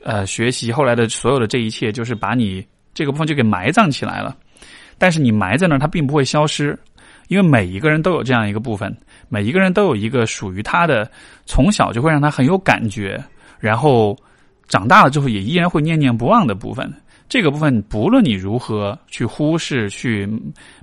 [0.03, 4.35] 呃，学习后来的所有的这一切，就是把你这个部分就给埋葬起来了。
[4.97, 6.77] 但是你埋在那儿，它并不会消失，
[7.27, 8.95] 因为每一个人都有这样一个部分，
[9.29, 11.09] 每一个人都有一个属于他的，
[11.45, 13.23] 从小就会让他很有感觉，
[13.59, 14.17] 然后
[14.67, 16.91] 长大了之后也依然会念念不忘的部分。
[17.29, 20.27] 这个部分，不论你如何去忽视、去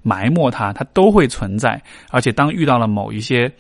[0.03, 1.83] 埋没它，它都会存在。
[2.11, 3.51] 而且，当遇到了某一些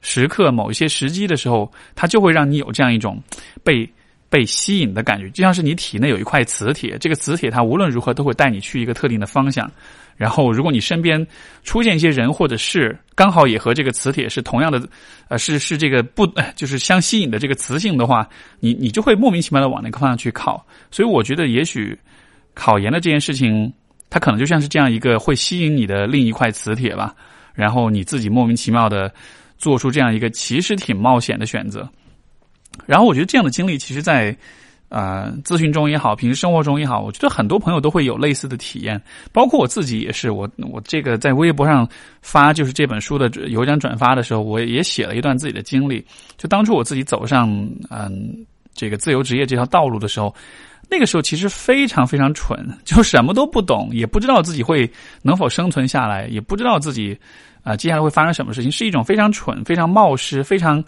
[0.00, 3.22] 时刻、某一些时机的时候，它就会让你有这样一种
[3.62, 3.88] 被。
[4.30, 9.70] 被吸引的感觉，就像是你体内有一块磁铁，这个磁铁它无论如何都会带你去一个特定的方向。
[10.16, 11.26] 然后，如果你身边
[11.64, 14.80] 出现一些人或者是刚好也和这个磁铁是同样的，
[15.28, 18.28] 呃，是是这个不 就是相吸引的这个磁性的话，
[18.60, 20.64] 你你就会莫名其妙的往那个方向去靠。
[20.90, 21.98] 所以，我觉得也许
[22.52, 23.72] 考研的这件事情，
[24.10, 27.14] 它可能就像是这样一个会吸引你的另一块磁铁吧。
[27.54, 29.12] 然后你自己莫名其妙的
[29.56, 31.90] 做出这样一个其实挺冒险的选择。
[32.86, 34.36] 然后我觉得这样的经历，其实，在
[34.88, 39.00] 啊咨询中也好，平时生活中也好，我觉得很多朋友都会有类似的体验，
[39.32, 40.30] 包括我自己也是。
[40.30, 41.88] 我我这个在微博上
[42.22, 46.04] 发就是这本书的有奖转发的时候，我也写了一段自己的经历。
[46.36, 47.48] 就当初我自己走上
[47.90, 50.34] 嗯这个自由职业这条道路的时候，
[50.88, 54.90] 那个时候其实非常非常蠢，就什么都不懂，也不知道自己会
[55.22, 57.16] 能否生存下来，也不知道自己
[57.62, 60.82] 啊接下来会发生什么事情，是一种非常蠢、非常冒失、非常。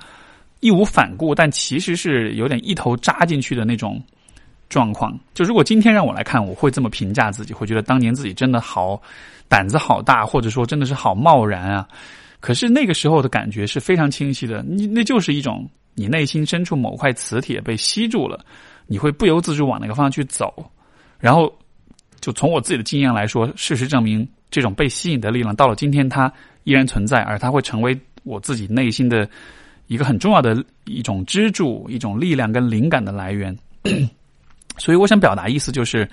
[0.62, 4.00] 义无反顾，但其实是有点一头扎进去的那种
[4.68, 5.18] 状况。
[5.34, 9.02] 就如果今天让我来看，我会这么评价自己，会觉得当年自己真的好
[9.48, 11.86] 胆子好大，或者说真的是好贸然啊。
[12.38, 18.38] 可是那个时候的感觉是非常清晰的，你那就是一种你内心深处某块磁铁被吸住了，
[18.86, 20.54] 你会不由自主往那个方向去走。
[21.18, 21.52] 然后，
[22.20, 29.28] 就从我自己的经验来说，事实证明，这种被吸引的力量到了今天，它依然存在，而它会成为我自己内心的。
[29.92, 33.54] 一个很重要的一种支柱、一种力量跟灵感的来源，
[34.78, 36.08] 所以我想表达意思就是，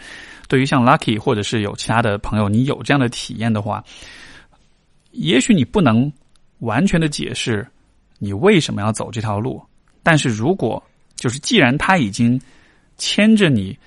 [0.50, 3.82] 对于像 Lucky 或者是有其他的朋友，你有这样的体验的话，
[5.12, 6.12] 也许你不能
[6.60, 7.66] 完全的解释
[8.18, 9.62] 你为什么要走这条路，
[10.04, 10.84] 但是如果
[11.16, 12.38] 就是既然他已经
[12.98, 13.78] 牵着你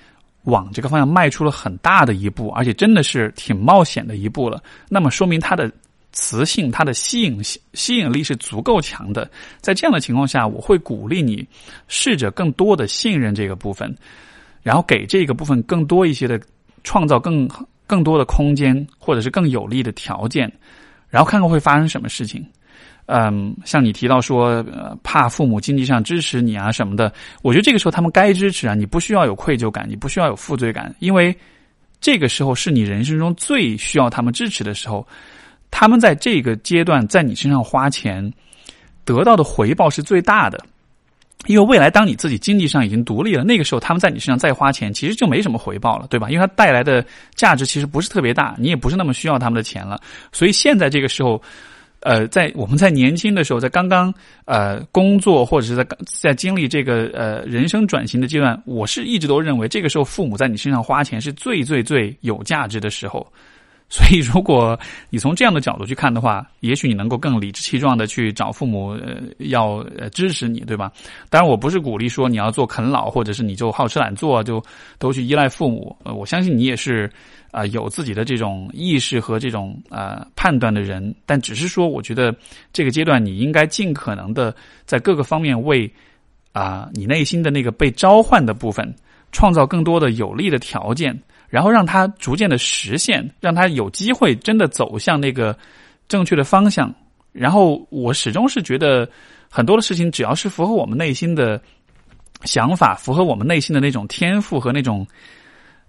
[0.44, 5.70] 往这个方向迈出了很大的一步，而且真的是挺冒险的一步了，那么说明他的。
[6.12, 9.31] 磁性，它的吸引吸引力是足够强的。
[9.61, 11.46] 在这样的情况下，我会鼓励你
[11.88, 13.94] 试着更多的信任这个部分，
[14.62, 16.38] 然后给这个部分更多一些的
[16.85, 17.48] 创造更
[17.87, 20.53] 更多的空间，或者是更有利的条件，
[21.09, 22.46] 然后看看会发生什么事情。
[23.07, 24.62] 嗯，像你提到说，
[25.03, 27.11] 怕父母经济上支持你啊什么的，
[27.42, 31.35] 我觉得这个时候他们该支持啊，你不需要有愧疚感，你不需要有负罪感，因为
[32.03, 35.07] 这个时候是你人生中最需要他们支持的时候。
[35.73, 38.33] 他们在这个阶段在你身上花钱，
[39.05, 40.65] 得到的回报是最大的，
[41.47, 46.31] 因为未来当你自己经济上已经独立了，那个时候他们在你身上再花钱，其实就没什么回报了，对吧？
[46.31, 47.05] 因为它带来的
[47.35, 50.01] 价值其实不是特别大，你也不是那么需要他们的钱了。
[50.31, 51.43] 所以现在这个时候，
[52.01, 54.13] 呃，在我们在年轻的时候，在刚刚
[54.45, 63.27] 呃工作或者是在在经历这个呃人生转型的阶段，我是一直都认为这个时候父母在你身上花钱是最最最有价值的时候。
[63.92, 64.78] 所以，如果
[65.11, 70.90] 你从这样的角度去看的话，也许你能够更理直气壮的去找父母，呃，要呃支持你，对吧？
[71.28, 74.64] 当然，我不是鼓励说你要做啃老，或者是你就好吃懒做，就
[74.98, 75.94] 都去依赖父母。
[76.05, 77.12] 呃，我相信你也是
[77.50, 81.14] 啊，有自己的这种意识和这种啊判断的人。
[81.26, 82.35] 但只是说，我觉得
[82.72, 85.92] 这个阶段你应该尽可能的在各个方面为
[86.52, 88.90] 啊你内心的那个被召唤的部分
[89.32, 91.14] 创造更多的有利的条件。
[91.53, 95.55] 然后让他逐渐的实现，让他有机会真的走向那个
[96.09, 96.90] 正确的方向。
[97.30, 99.07] 然后我始终是觉得，
[99.50, 101.61] 很多的事情只要是符合我们内心的
[102.44, 105.07] 想法，符合我们内心的那种天赋和那种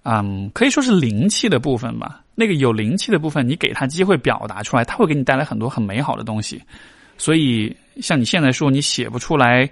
[0.04, 2.22] 嗯，可以说是灵气的部分吧。
[2.36, 6.62] 那个有灵气的部分，你给他机会表达出来，他会给你带来很多很美好的东西。
[7.18, 9.70] 所以，像你现在说你写不出来，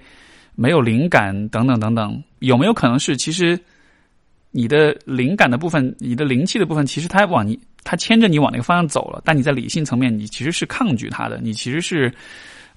[0.56, 3.60] 没有灵感等等等等，有没有可能是其实
[4.52, 12.14] 你的灵感的部分，你的灵气的部分，其实它往你，它牵着你往那个方向走了，但你在理性层面，你其实是抗拒它的，你其实是。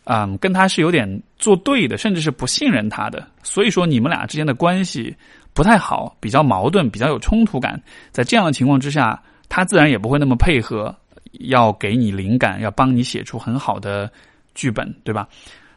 [0.06, 1.08] 嗯，跟他是有点
[1.38, 5.16] 作对的，甚至是不信任他的，所以说你们俩之间的关系
[5.54, 7.82] 不太好，比较矛盾，比较有冲突感。
[8.12, 9.18] 在这样的情况之下，
[9.48, 10.94] 他自然也不会那么配合，
[11.40, 14.12] 要给你灵感，要帮你写出很好的
[14.54, 15.26] 剧本，对吧？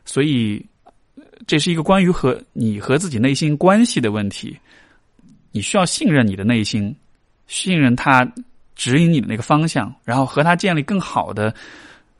[0.03, 0.61] 所以
[1.47, 4.57] 这是一个关于和你和自己内心关系的问题。
[5.51, 6.95] 你需要信任你的内心，
[7.47, 8.29] 信任他
[8.75, 11.53] 指引你的那个方向，然后和他建立更好的。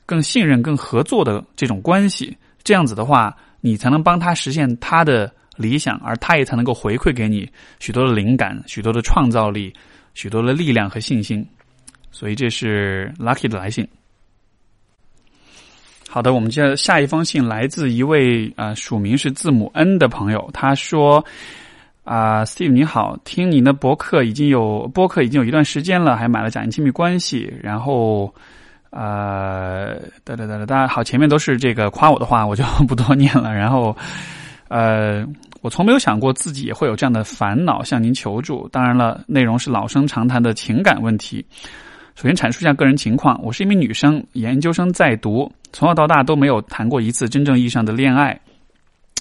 [0.10, 7.46] 更信任、更合作的这种关系，这样子的话，你才能帮他实现他的理想，而他也才能够回馈给你
[7.78, 9.74] 许多的灵感、许多的创造力、
[10.14, 11.46] 许多的力量和信心。
[12.10, 13.86] 所以这是 Lucky 的来信。
[16.08, 21.26] 好的，我们接下一封信来自一位啊署名是字母 N 的朋友，他说
[22.08, 28.34] ：“啊，Steve 你好，听您的博客已经有播客已经有一段时间了，还买了《假定亲密关系》，然后。”
[28.90, 33.54] 呃，哒哒哒哒哒，好，前面都是这个夸我的话，我就不多念了。
[33.54, 33.96] 然后，
[34.70, 35.28] 呃，
[35.62, 38.68] 我从没有想过自己也会有这样的烦恼，向您求助。
[38.70, 41.46] 当然了，内容是老生常谈的情感问题。
[42.16, 48.40] 首先阐述一下个人情况，我是一名女生，研究生在读，从小到大都没有谈过一次真正意义上的恋爱。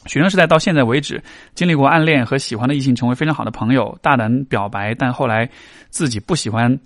[0.06, 1.22] 学生时代到现在为止，
[1.54, 5.48] 经历过暗恋和喜欢的异性成为非常好的朋友，大胆表白，但后来
[5.90, 6.78] 自己不喜欢。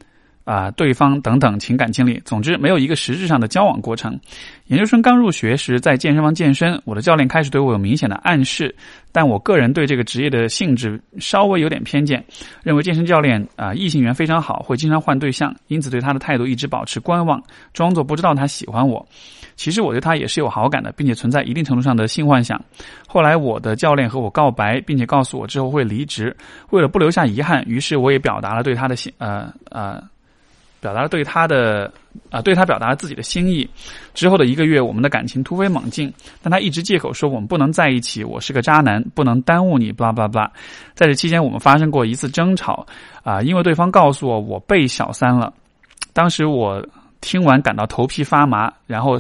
[0.45, 4.19] 啊，对方等等情感经历，总之没有一个实质上的交往过程。
[4.67, 8.75] 研究生刚入学时，在健身房健身，我的教练开始对我有明显的暗示，
[9.13, 12.25] 但我个人对这个职业的性质稍微有点偏见，
[12.65, 17.41] 认为健身教练啊异性缘非常好，会经常换对象，因此对他的态度一直保持观望，
[17.73, 19.07] 装作不知道他喜欢我。
[19.61, 22.59] 其实我对他也是有好感的，并且存在一定程度上的性幻想。
[23.07, 26.35] 后来我的教练和我告白，并且告诉我之后会离职，
[26.71, 30.03] 为了不留下遗憾，于是我也表达了对他的心呃呃。
[30.81, 31.93] 表达了对他的
[32.31, 33.69] 啊，对他表达了自己的心意。
[34.15, 40.51] 之后的一个月，我们的感情突飞猛进，但他一直借口说我们不能在一起，我是个渣男，不能耽误你，巴拉巴拉巴拉。
[40.95, 42.87] 在这期间，我们发生过一次争吵
[43.23, 45.53] 啊，因为对方告诉我我被小三了。
[46.15, 46.83] 当时我
[47.21, 49.19] 听完感到头皮发麻，然后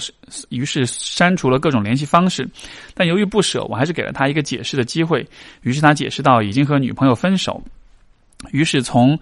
[0.49, 2.49] 于是删除了各种联系方式。
[2.95, 5.27] 但由于不舍，我还是给了他一个解释的机会。
[5.63, 7.63] 于是他解释到已经和女朋友分手。
[8.53, 9.19] 于是从。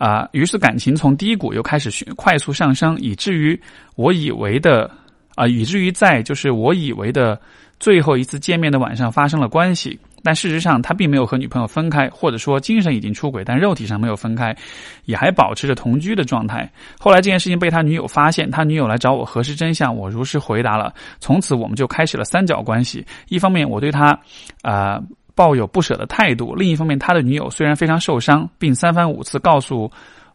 [0.00, 3.60] 啊，于是感情从低谷又开始快速上升，以至于
[3.96, 4.90] 我以为的
[5.34, 7.38] 啊，以至于在就是我以为的
[7.78, 14.56] 最后一次见面的晚上发生了关系，但事实上他并没有和女朋友分开，或者说精神已经出轨，但肉体上没有分开，
[15.04, 16.70] 也还保持着同居的状态。
[16.98, 23.04] 后来这件事情被他女友发现，他女友来找我核实真相，我如实回答了，从此我们就开始了三角关系。
[23.28, 24.18] 一方面我对他
[24.62, 25.00] 啊。
[25.32, 26.54] 抱有不舍的态度。
[26.54, 29.90] 另一方面，他的女友虽然非常受伤，并三番五次告诉。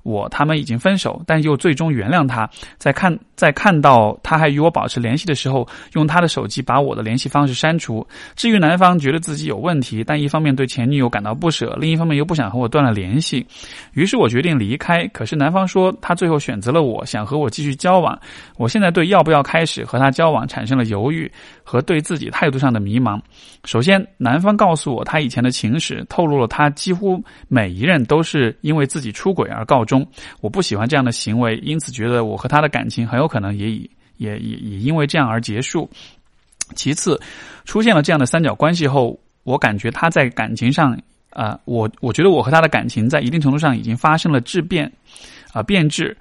[0.05, 2.47] 我他们已经分手，但又最终原谅他。
[2.77, 8.05] 在看在看到他还与我保持联系的时候，用他的手机把我的联系方式删除。
[8.35, 13.43] 至于男方觉得自己有问题，但一方面对前女友感到不舍，另一方面又不想和我断了联系，
[13.93, 15.07] 于是我决定离开。
[15.07, 18.17] 可是男方说他最后选择了我，想和我继续交往。
[18.57, 21.29] 我现在对要不要开始和他交往产生了犹豫
[21.65, 23.19] 和对自己态度上的迷茫。
[23.65, 30.07] 首先，男方告诉我他以前的情史，透露了他几乎每一任都是因为自己出轨而告终。
[30.39, 35.89] 我不喜欢这样的行为，因此觉得我和他的感情很有可能也以也也也因为这样而结束。
[36.75, 37.19] 其次，
[37.65, 40.97] 出现了这样的三角关系后，我感觉他在感情上，
[41.31, 44.91] 啊，我我觉得我和他的感情在一定程度上已经发生了质变，
[45.51, 46.15] 啊，变质。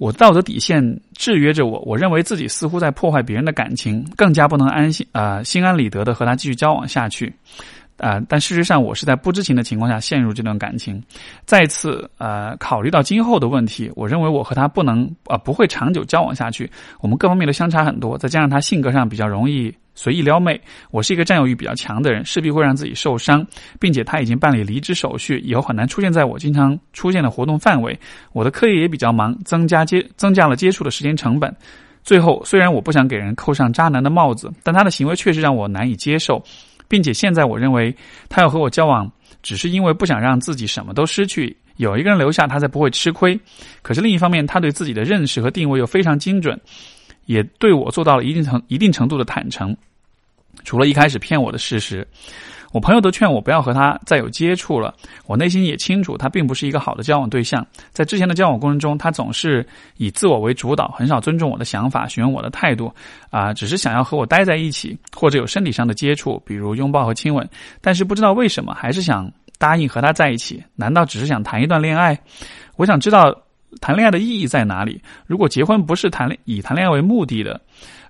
[0.00, 0.82] 我道德底线
[1.14, 7.30] 制约着我，我认为自己似乎在破坏别人的感情，更加不能安心啊，心安理得的和他继续交往下去。
[7.98, 8.18] 啊！
[8.30, 11.02] 但事实上，我是在不知情的情况下陷入这段感情。
[11.44, 16.70] 再次，呃，考虑到今后的问题，我认为我和他不能啊，不会长久交往下去。
[17.02, 19.70] 我们各方面都相差很多，再加上他性格上比较容易
[20.00, 20.58] 随意撩妹，
[20.90, 23.46] 我是一个占有欲比较强的人，势必会让自己受伤，
[23.78, 27.94] 并且他已经办理离职手续，以后很难出现在我经常出现的活动范围。
[28.32, 31.54] 我的课业也比较忙，增加接增加了接触的时间成本。
[32.02, 36.42] 最后，虽然我不想给人扣上渣男的帽子，但他的行为确实让我难以接受。
[36.88, 37.94] 并且现在我认为，
[38.30, 43.38] 他要和我交往，只是因为不想让自己什么都失去，有一个人留下，他才不会吃亏。
[43.82, 46.58] 可是另一方面，他对自己的认识和定位又非常精准，
[47.26, 49.76] 也对我做到了一定程一定程度的坦诚。
[50.64, 52.06] 除了一开始骗我的事实，
[52.72, 54.94] 我朋友都劝我不要和他再有接触了。
[55.26, 57.66] 我内心也清楚，他并不是一个好的交往对象。
[57.90, 62.92] 在之前的交往过程中，他总是以自我为主导，很少尊重我的想法，询问我的态度，
[63.30, 67.48] 啊，只是想要和我待在一起，或者有身体上的接触，比如拥抱和亲吻。
[67.80, 70.62] 但是不知道为什么，还是想答应和他在一起。
[70.76, 72.16] 难道只是想谈一段恋爱？
[72.76, 73.36] 我想知道
[73.80, 75.02] 谈恋爱的意义在哪里？
[75.26, 77.60] 如果结婚不是谈以谈恋爱为目的的？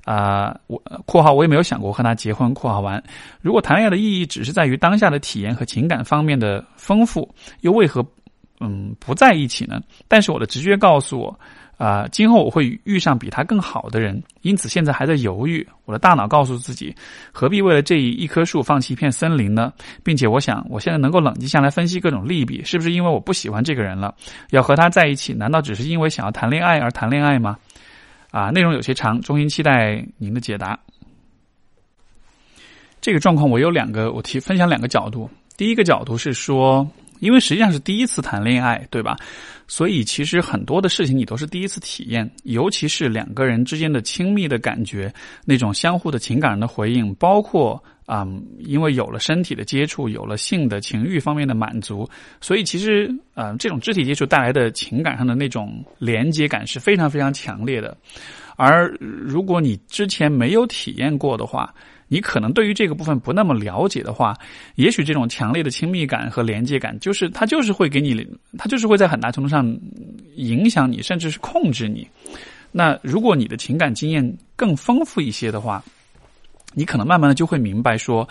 [0.05, 3.03] 啊，我（括号）我也没有想过和他结婚（括号完）。
[3.43, 7.29] 如果谈恋爱的意义只是在于当下的体验和情感方面的丰富，
[7.61, 8.05] 又为何
[8.61, 9.81] 嗯不在一起呢？
[10.09, 11.41] 但是我的直觉告诉我，
[11.77, 15.67] 啊，今后我会遇上比他更好的人，因此现在还在犹豫。
[15.85, 16.95] 我的大脑告诉自己，
[17.33, 19.73] 何必为了这一棵树放弃一片森林呢？
[20.05, 24.15] 并且我想，我现在能够冷静下来分析各种利弊，是不是因为我不喜欢这个人了，
[24.51, 25.33] 要和他在一起？
[25.33, 27.57] 难道只是因为想要谈恋爱而谈恋爱吗？
[28.31, 30.79] 啊，内容有些长，衷心期待您的解答。
[33.01, 35.29] 这个状况我有两个，我提分享两个角度。
[35.57, 39.17] 第一个角度是说，因为实际上是第一次谈恋爱，对吧？
[39.67, 45.13] 所以其实很多的事情你都是第一次体验，尤其是两个人之间的亲密的感觉，
[45.45, 47.83] 那种相互的情感的回应，包括。
[48.11, 48.27] 啊，
[48.59, 57.97] 因为有了身体的接触，有了性的情欲方面的满足，所以其实呃，这种肢体接触带来的情感上的那种连接感是非常非常强烈的。
[58.57, 61.73] 而如果你之前没有体验过的话，
[62.09, 64.37] 你可能对于这个部分不那么了解的话，
[64.75, 68.27] 也许这种强烈的亲密感和连接感，就是它就是会给你，
[68.59, 69.65] 它就是会在很大程度上
[70.35, 72.05] 影响你，甚至是控制你。
[72.73, 75.81] 那如果你的情感经验更丰富一些的话，
[76.75, 78.29] 你可能慢慢的就会明白说，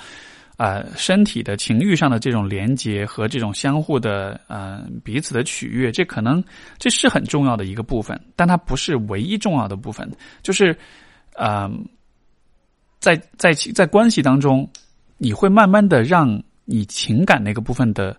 [0.57, 6.43] 啊，身体的情欲上的这种连接和这种相互的呃彼此的取悦，这可能
[6.77, 10.09] 这是很重要的一个部分，但它不是唯一重要的部分。
[10.41, 10.77] 就是，
[11.35, 11.85] 嗯，
[12.99, 14.69] 在在在关系当中，
[15.17, 18.15] 你会慢慢的让你情感那个部分的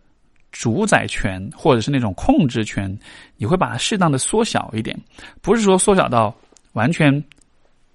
[0.51, 2.99] 主宰权或者是那种控制权，
[3.37, 4.99] 你会把它适当的缩小一点，
[5.41, 6.35] 不是说缩小到
[6.73, 7.23] 完全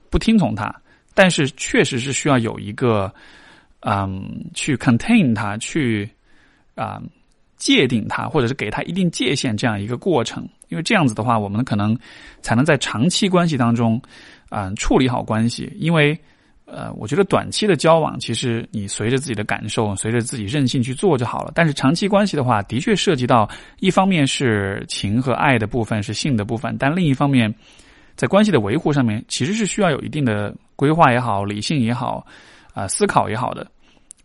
[0.09, 0.73] 不听从他。
[1.15, 3.11] 但是确实是需要有一个，
[3.79, 6.07] 嗯，去 contain 它，去
[6.75, 7.01] 啊
[7.55, 10.47] 界定它，或者是给它一定界限这样一个过程。
[10.67, 11.97] 因为这样子的话，我们可能
[12.41, 14.01] 才能在长期关系当中，
[14.49, 15.71] 嗯，处理好关系。
[15.77, 16.19] 因为
[16.65, 21.51] 呃，我觉得短期的交往，其实你随着自己的感受，随着自己任性去做就好了。
[21.55, 23.49] 但是长期关系的话，的确涉及到
[23.79, 27.53] 一方面是情和爱的部分，是性的部分，但另一方面。
[28.15, 32.25] 在关系的维护上面，其实是需要有一定的规划也好、理性也好、
[32.73, 33.65] 啊思考也好的。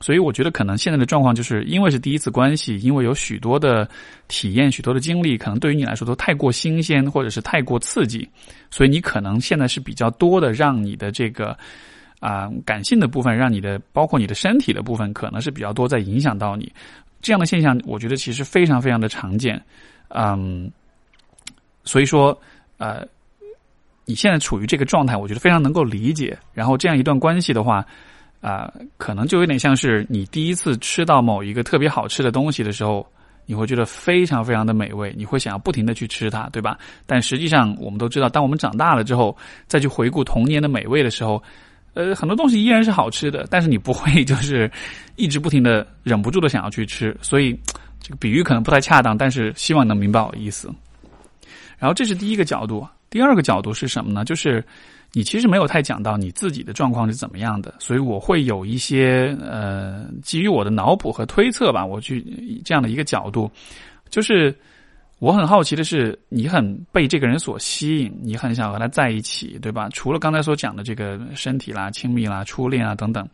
[0.03, 3.87] 所以我觉得，可能现在的状况就是因为是第一次关系，因为有许多的
[4.29, 8.27] 体验、许多的经历，可能对于你来说都太过新鲜，或者是太过刺激，
[8.71, 11.55] 所以你可能现在是比较多的让你的这个
[12.19, 16.73] 啊感性的部分，让你的包括你的身体的部分，可能是比较多在影响到你。
[17.21, 19.63] 这样的现象，我觉得其实非常非常的常见。
[20.09, 20.73] 嗯，
[21.85, 22.41] 所以说，
[22.79, 23.07] 呃。
[24.11, 26.37] 你现在处于这个状态，我觉得非常能够理解。
[26.53, 27.87] 然后这样一段关系的话，
[28.41, 33.07] 啊，可能就有点像是你第一次吃到某一个特别好吃的东西的时候，
[33.47, 36.77] 你会觉得非常非常的美味，你会想要不停的去吃它，对吧？
[37.07, 39.37] 但实际上，我们都知道，当我们长大了之后，
[39.69, 41.41] 再去回顾童年的美味的时候，
[41.95, 44.69] 呃，很多东西依然是好吃的，但是你不会 就是
[45.15, 47.17] 一直不停的忍不住的想要去吃。
[47.23, 47.57] 所以
[48.01, 50.69] 这个比喻可能不太恰当，但是希望能明白我的意思。
[51.79, 52.85] 然后这是第一个角度。
[53.11, 54.25] 第二个角度是什么呢？
[54.25, 54.65] 就是
[55.13, 62.23] 你其实没有太讲到你自己的状况是怎么样的，所以我会有一些呃，基于我的脑补和推测吧，我去
[62.65, 63.51] 这样的一个角度，
[64.11, 64.57] 就是
[65.19, 69.89] 我很好奇的是，你很被这个人所吸引，你很想和他在一起，对吧？
[69.93, 73.29] 除了刚才所讲的这个身体啦、亲密啦、初恋啊等等，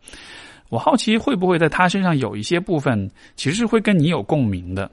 [0.69, 4.89] 我好奇会不会在他身上有一些部分其实是会跟你有共鸣的。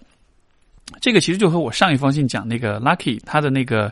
[1.01, 3.91] 这个其实就和我上一封信讲那个 Lucky 他的那个。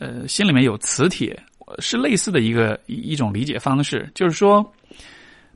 [0.00, 1.38] 呃，心里面有磁铁，
[1.78, 4.10] 是类似的一个一一种理解方式。
[4.14, 4.64] 就是说，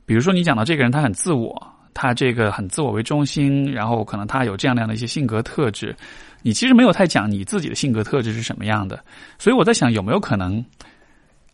[0.05, 1.59] 比如说你讲到这个人，他很自我，
[1.95, 5.95] 他这个很自我为中心，然后可能他有这样那样的一些性格特质。
[6.43, 9.03] 你其实没有太讲你自己的性格特质是什么样的。
[9.39, 10.63] 所以我在想，有没有可能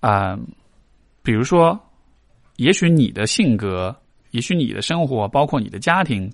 [0.02, 0.38] 啊？
[1.24, 1.80] 比如说，
[2.58, 3.96] 也许你的性格，
[4.32, 6.30] 也许你的生活，包括你的家庭，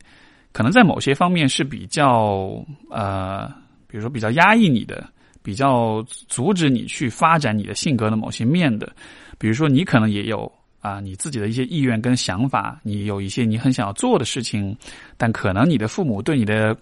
[0.54, 3.48] 可能在某些方面是比较呃，
[3.88, 5.08] 比如说比较压抑你的。
[5.48, 8.94] 比较阻止你去发展你的性格的某些面的，
[9.38, 14.76] 比如说你可能也有啊你自己的一些意愿跟想法，你有一些你很想要做的事情，
[15.16, 16.76] 但可能你的父母对你的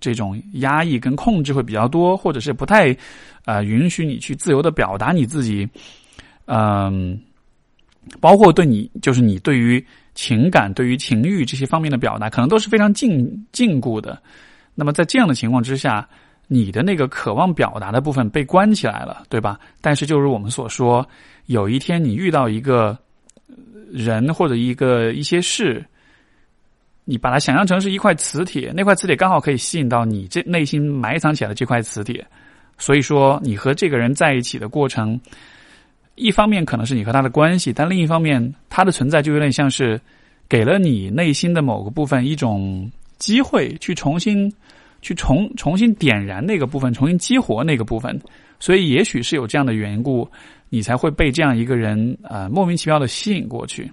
[0.00, 2.96] 这种压抑跟控制会比较多，或者是不太
[3.44, 5.68] 啊允许你去自由的表达你自己，
[6.46, 7.16] 嗯，
[8.18, 9.86] 包括对你就是你对于
[10.16, 14.20] 情感、对于情欲这些方面的表达，可能都是非常禁禁锢的。
[14.74, 16.08] 那么在这样的情况之下，
[16.52, 19.56] 你的那个渴望表达的部分被关起来了，对吧？
[19.80, 21.08] 但是，就如我们所说，
[21.46, 22.98] 有一天你遇到一个
[23.88, 25.84] 人或者一个一些事，
[27.04, 32.26] 你把它想象成是一块磁铁，那块磁铁刚好可以吸引到你这内心埋藏起来的这块磁铁。
[32.78, 35.20] 所以说，你和这个人在一起的过程，
[36.16, 40.00] 一方面可能是你和他的关系，但另一方面，他的存在就有点像是
[40.48, 44.52] 给了你内心的某个部分一种机会，去重新
[45.02, 48.20] 去重重新点燃那个部分，重新激活那个部分。
[48.58, 50.28] 所以，也许是有这样的缘故，
[50.68, 53.90] 你才会被这样一个人啊莫名其妙的吸引过去。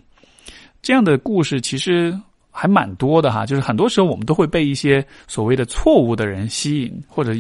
[0.82, 2.18] 这样的故事其实。
[2.60, 7.32] 还蛮多的哈，就是很多时候我们都会被一些所谓的错误的人吸引，或者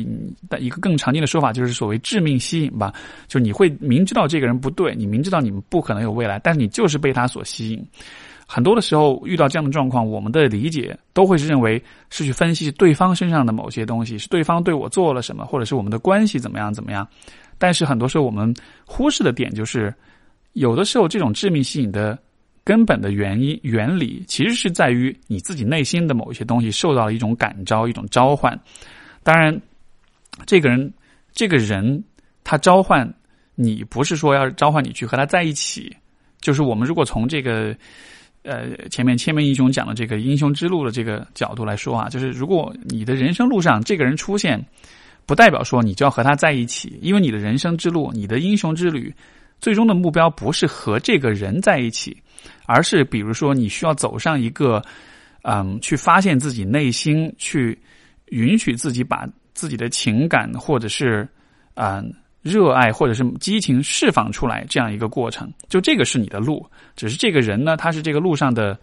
[0.59, 2.93] 一个更常见的说法就是所谓致命吸引吧。
[3.27, 7.83] 就你会明知道这个人不对，你明知道你们不可能有未来，但是你就是被他所吸引。
[8.47, 11.79] 很多的时候遇到这样的状况，我们的理解都会是认为
[12.09, 17.07] 是去分析对方身上的某些东西，是对方对我做了什么，或者是我们的关系怎么样怎么样。
[17.57, 18.51] 但是很多时候我们
[18.85, 19.93] 忽视的点就是，
[20.53, 22.17] 有的时候这种致命吸引的。
[22.63, 28.59] 根本的原因原理其实是在于你自己内心的某一些东西受到了一种感召、一种召唤。
[29.23, 29.57] 当然，
[30.45, 30.93] 这个人
[31.31, 32.03] 这个人
[32.43, 33.09] 他召唤
[33.55, 35.95] 你，不是说要召唤你去和他在一起。
[36.41, 37.73] 就是我们如果从这个
[38.47, 44.63] 呃前面千面英雄讲的这个英雄之路的这个角度来说啊，就是如果你的人生路上这个人出现，
[45.25, 49.13] 不代表说你就要和他在一起，因为你的人生之路、你的英雄之旅，
[49.59, 52.15] 最终的目标不是和这个人在一起。
[52.65, 54.81] 而是，比如说，你需要走上一个，
[55.41, 57.77] 嗯，去发现自己内心，去
[58.27, 61.27] 允许自己把自己的情感，或者是
[61.75, 62.13] 嗯
[62.47, 65.51] 热爱，或者是激情释放出来这样一个过程。
[65.69, 68.77] 就这个是你的路，只是这个人呢，他是这个路上的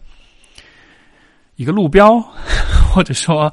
[1.57, 2.21] 一个路标，
[2.93, 3.53] 或者说，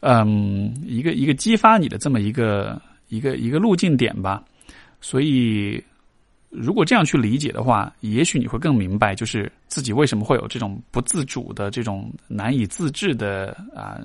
[0.00, 4.42] 嗯，一个一个激发你的这么一个一个一个路径点吧。
[5.00, 5.82] 所以。
[6.52, 14.00] 如果这样去理解的话，也许你会更明白，就是自己为什么会有这种不自主的、这种难以自制的啊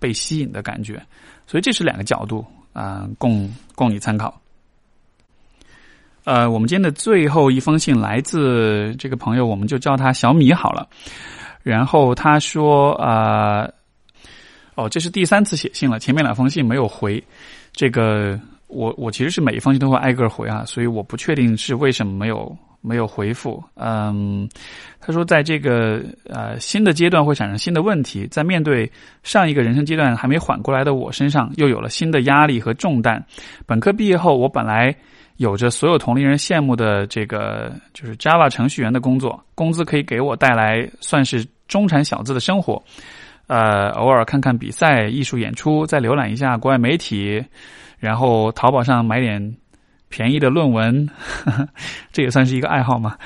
[0.00, 1.00] 被吸引的感觉。
[1.46, 4.42] 所以这是两个角度啊，供供你参考。
[6.24, 10.88] 呃，我们今天的最后一封信来自这个朋友，我们就叫他小米好了。
[11.62, 13.68] 然后他说啊，
[14.74, 17.22] 哦，这是第三次写信了，前面两封信没有回，
[17.72, 18.38] 这个。
[18.66, 23.62] 我我其实是每一封信都会挨个回啊，所以我不确定是为什么没有没有回复。
[23.76, 24.48] 嗯，
[24.98, 28.90] 他说在这个呃新的阶段会产生新的问题，在面对
[29.22, 33.24] 上一个人生阶段还没缓过来的我身上，又有了新的压力和重担。
[33.64, 34.92] 本科毕业后，我本来
[35.36, 42.82] 有着所有同龄人羡慕的这个就是 Java 程序员的工作，工资可以给我带来算是中产小资的生活。
[43.46, 47.44] 呃，偶尔看看比赛、艺术演出，再浏览一下国外媒体。
[47.98, 49.56] 然后淘宝上买点
[50.10, 51.08] 便宜的论文，
[52.12, 53.16] 这也算是一个爱好嘛。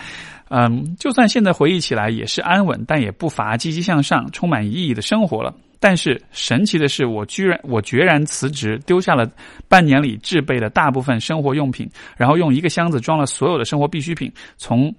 [0.50, 5.52] 嗯，就算现在回忆起来也是安稳，但也不乏积极向上、充满意义的生活了。
[5.80, 9.30] 但是神奇的是，我居然我决然辞职，丢下了
[9.68, 14.92] 半年里制备的大部分生活用品，然后用一个箱子装了所有的生活必需品，从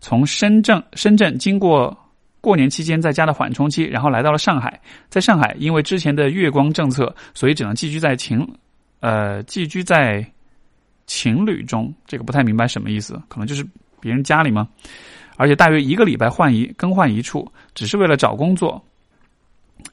[0.00, 1.96] 从深圳深圳经过
[2.40, 4.80] 过年期间在家的缓冲期，然后来到了上海。
[5.08, 8.46] 在上海，因为之前的月光政策，所以只能寄居在情。
[9.00, 10.26] 呃，寄居在
[11.06, 13.64] 情侣中，这个不太明白什么意思，可能就是
[14.00, 14.68] 别人家里吗？
[15.36, 18.84] 而且大约一个礼拜换一更换一处，只是为了找工作。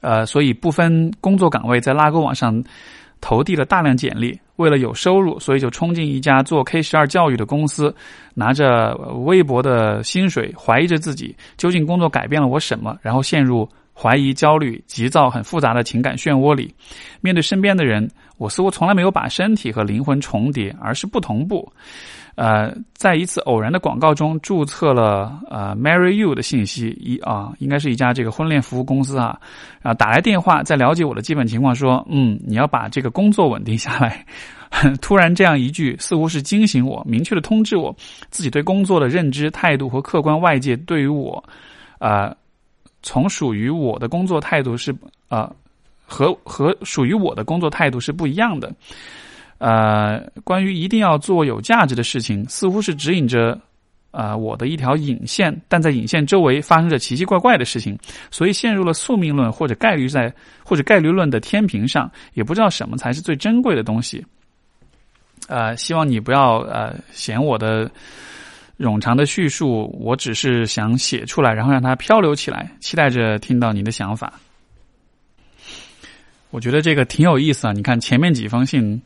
[0.00, 2.62] 呃，所以不分工作岗位，在拉勾网上
[3.20, 4.38] 投递了大量简历。
[4.56, 7.94] 为了有收入，所以就冲进一家做 K 十二教育的公司，
[8.34, 13.68] 拿着微薄的薪水，怀疑着自己究竟工作改变了我什么，然后陷入。
[13.98, 16.70] 怀疑、焦虑、急躁，很复杂的情感漩涡里，
[17.22, 18.06] 面对身边的人，
[18.36, 21.66] 我似乎从来没有把身体和灵魂重叠，而是不同步。
[22.36, 29.36] 呃，在一次偶然的广告中注册了呃 “marry you” 的信息，一啊，应该是一家这个婚恋服务公司啊，
[29.82, 34.24] 然后打来电话，在了解我的基本情况，说，嗯，你要把这个工作稳定下来。
[35.02, 37.92] 突然这样一句，似乎是惊醒我，明确的通知我
[38.30, 41.42] 自己对工作的认知态度和客观外界对于我，
[41.98, 42.32] 啊。
[43.02, 44.92] 从属于我的工作态度是
[45.28, 45.48] 啊，
[46.04, 48.72] 和和属于我的工作态度是不一样的。
[49.58, 53.58] 呃，关于一定要做有价值的事情，似乎是指引着
[54.10, 57.98] 啊我的一条引线，但在引线周围发生着奇奇怪怪的事情，
[58.30, 60.32] 所以陷入了宿命论或者概率在
[60.64, 64.24] 或者概率论的天平上，也不知道什么才是最珍贵的东西。
[65.48, 67.90] 呃，希望你不要呃嫌我的。
[68.78, 74.34] 冗长的叙述，我只是想写出来，然后让它漂流起来，期待着听到你的想法。
[76.50, 77.72] 我觉得这个挺有意思啊！
[77.72, 79.00] 你看前面几封信，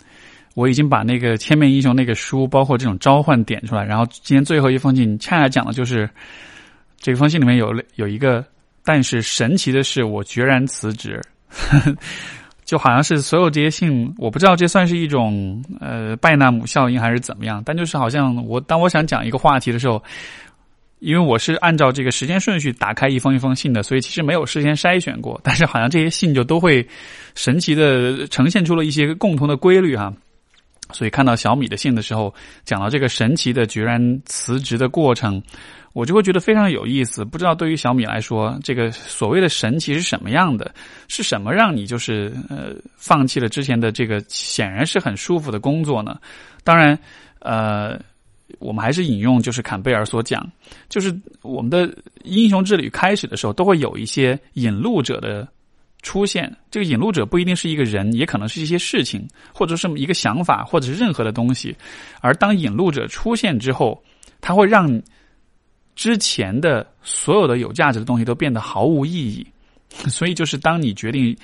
[0.54, 6.08] 我已经把那个《千面英雄》那个书，包括这种召唤点出来，然后今天最后一封信，恰恰讲的就是
[6.98, 8.44] 这封信里面有有一个，
[8.84, 11.20] 但是神奇的是，我决然辞职。
[12.64, 20.00] 就好像是所有这些信，我不知道这算是一种呃拜纳姆效应还是怎么样，但就是好像我当我想讲一个话题的时候，
[21.00, 26.86] 因为我是按照这个时间顺序打开一封一封信的，所以其实没有事先筛选过，但是好像这些信就都会
[27.34, 30.12] 神奇的呈现出了一些共同的规律哈。
[30.92, 32.34] 所以看到小米的信的时候，
[32.64, 35.42] 讲到这个神奇的决然辞职的过程。
[35.92, 37.24] 我就会觉得非常有意思。
[37.24, 40.72] 不知道对于小米来说，这个所谓的神奇是什么样的？
[41.08, 46.16] 是什么让你就是呃放弃了之前的这个显然是很舒服的工作呢？
[46.62, 46.96] 当然，
[47.40, 48.00] 呃，
[48.60, 50.48] 我们还是引用就是坎贝尔所讲，
[50.88, 51.12] 就是
[51.42, 55.46] 我们的英雄之旅开始的时候都会有一些引路者的
[56.02, 56.54] 出现。
[56.70, 61.76] 这个引路者不一定是一个人，也可能是一些事情，或者是一个想法，或者是任何的东西。
[62.20, 64.02] 而当引路者出现之后，
[64.40, 65.00] 它会让。
[65.96, 69.46] 之前的所有的有价值的东西都变得毫无意义，
[70.08, 71.36] 所以就是当你决定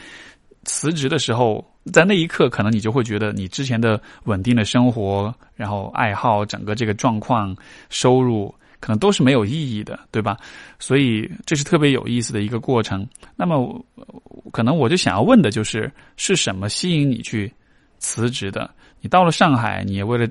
[0.63, 7.55] 辞职的时候，在那一刻，可能你就会觉得你之前的稳定的生活、然后爱好、整个这个状况、
[7.91, 10.37] 收入，可能都是没有意义的，对吧？
[10.79, 13.07] 所以这是特别有意思的一个过程。
[13.35, 13.85] 那么，
[14.53, 17.53] 可能我就想要问的就是，是什么吸引你去
[17.99, 18.71] 辞职的？
[19.01, 20.27] 你到了上海，你也为了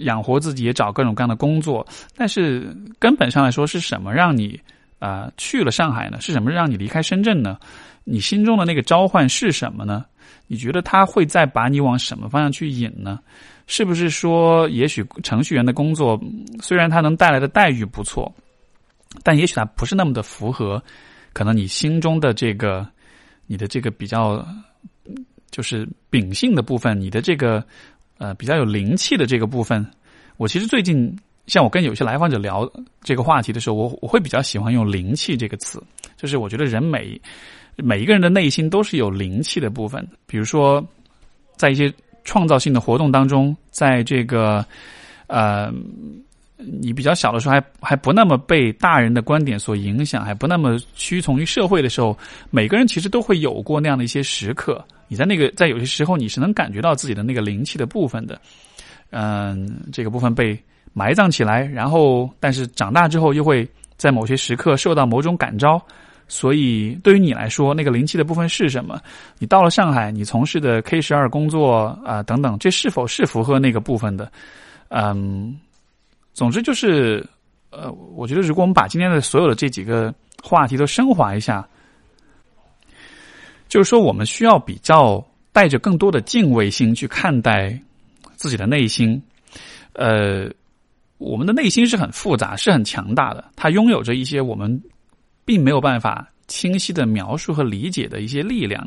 [0.00, 1.86] 养活自己，也找各种各样的工作。
[2.16, 4.60] 但是根本上来说，是什么让你
[4.98, 6.20] 啊去了上海呢？
[6.20, 7.58] 是什么让你离开深圳呢？
[8.04, 10.04] 你心中的那个召唤是什么呢？
[10.46, 13.18] 你觉得他会再把你往什么方向去引呢？
[13.66, 16.20] 是不是说，也许程序员的工作
[16.60, 18.32] 虽然他能带来的待遇不错，
[19.22, 20.82] 但也许他不是那么的符合
[21.32, 22.86] 可能你心中的这个
[23.46, 24.46] 你的这个比较
[25.50, 27.64] 就是秉性的部分，你的这个。
[28.18, 29.86] 呃，比较有灵气的这个部分，
[30.38, 31.14] 我其实最近
[31.46, 32.66] 像我跟有些来访者聊
[33.02, 35.82] 这个话题的时候，我我会比较喜欢用“灵气”这个词，
[36.16, 37.20] 就是我觉得人每
[37.76, 40.06] 每一个人的内心都是有灵气的部分。
[40.26, 40.84] 比如说，
[41.56, 41.92] 在一些
[42.24, 44.64] 创造性的活动当中，在这个
[45.26, 45.72] 呃，
[46.56, 52.16] 你比较小的时候，还还不那么被大人的观点所影响，还不那么屈从于社会的时候，
[52.50, 54.84] 每个人其实都会有过那样的一些时刻。
[55.08, 58.40] 你在那个在有些时候你是能感觉到自己的那个灵气的部分的，
[59.10, 60.58] 嗯，这个部分被
[60.92, 65.80] 埋葬起来，然后但是长大之后又会在某些时刻受到某种感召，
[66.28, 69.00] 所以对于你来说，那个灵气的部分是什么？
[69.38, 74.30] 你到了上海，你从事的 K 十二工作啊等等，这是否是符合那个部分的？
[74.88, 75.58] 嗯，
[76.32, 77.24] 总之就是，
[77.70, 80.12] 呃，我觉得如果我们把今天的所有的这几个
[80.42, 81.66] 话题都升华一下。
[83.68, 85.22] 就是说，我们需要比较
[85.52, 87.76] 带着更多的敬畏心去看待
[88.36, 89.20] 自己的内心。
[89.94, 90.48] 呃，
[91.18, 94.80] 我们的内心是很复杂、是很强大的，它拥有着一些我们
[95.46, 98.86] 并没有办法清晰的描述和理解的一些力量。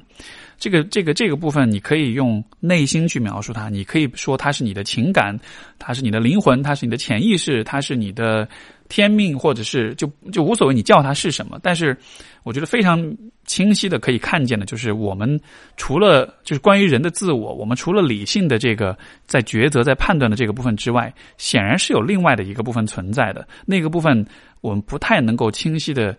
[0.59, 5.39] 这个、这个、这个部分，你可以用内心去描述它，你可以说它是你的情感，
[5.79, 8.47] 它是你的灵魂，它是你的潜意识，它是你的。
[8.89, 11.59] 天命，或者是就就无所谓，你叫它是什么？
[11.61, 11.95] 但是，
[12.41, 12.99] 我觉得非常
[13.45, 15.39] 清晰的可以看见的，就是我们
[15.77, 18.97] 除了就是关于人的自我，我们除了理性的这个
[19.27, 23.47] 在抉择、在判断的这个部分之外，显然是有另外的一个部分存在的。
[23.63, 24.25] 那个部分
[24.61, 26.17] 我们不太能够清晰的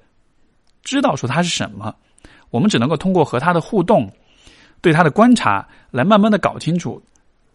[0.82, 1.94] 知道说它是什么，
[2.50, 4.10] 我们只能够通过和它的互动、
[4.80, 7.02] 对它的观察，来慢慢的搞清楚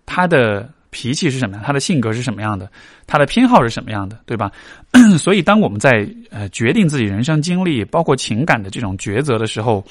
[0.06, 0.70] 它的。
[0.92, 1.66] 脾气是什么样？
[1.66, 2.72] 他的性格是什么样的？
[3.06, 4.18] 他的偏好是什么样的？
[4.26, 4.50] 对吧？
[5.20, 9.84] 所以，当我们在呃决定自己人生经历，包括情感的这种抉择的时候，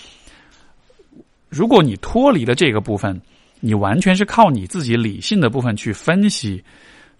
[1.51, 3.21] 如果你脱离了这个部分，
[3.61, 6.65] 你完全是靠你自己理性的部分去分析、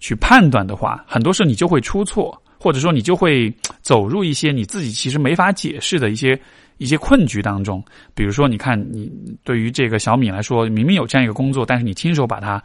[0.01, 3.53] 去判断的话，很多时候你就会出错，或者说你就会
[3.83, 6.41] 走入一些你自己其实没法解释的一些
[6.79, 7.85] 一些困局当中。
[8.15, 9.13] 比如说，你看，你
[9.45, 12.63] 对于这个小米来说，明明有这样一个工作，但是你亲手把它。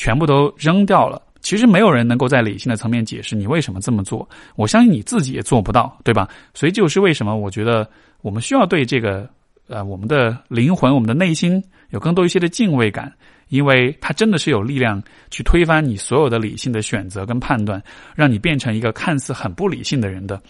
[0.00, 4.28] 全部都扔掉了，其实没有人能够在理性的层面解释你为什么这么做。
[4.54, 6.28] 我相信你自己也做不到，对吧？
[6.54, 7.90] 所以就是为什么我觉得
[8.22, 9.28] 我们需要对这个
[9.66, 13.12] 呃我们的灵魂、我们的内心有更多一些的敬畏感，
[13.48, 17.82] 因为它真的是有力量去推翻你所有的理性的选择跟判断，
[18.14, 20.40] 让你变成一个看似很不理性的人的。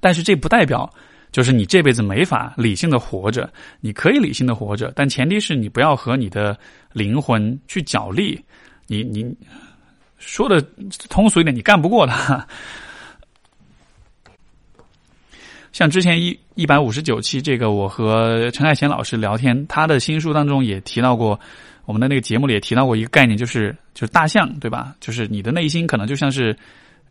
[0.00, 0.92] 但是这不代表
[1.32, 6.58] 就是你这辈子没法理性的活着，你可以理性的活着，但前提是你不要和你的
[6.92, 8.42] 灵魂去角力。
[8.86, 9.36] 你你
[10.18, 10.60] 说的
[11.08, 12.46] 通俗一点，你干不过他。
[15.72, 21.38] 像之前一一百五十九期，这个我和陈海贤老师聊天，他的新书当中也提到过，
[21.86, 24.94] 我们的那个节目里也提到过一个概念，就是就是大象，对吧？
[25.00, 26.54] 就是你的内心可能就像是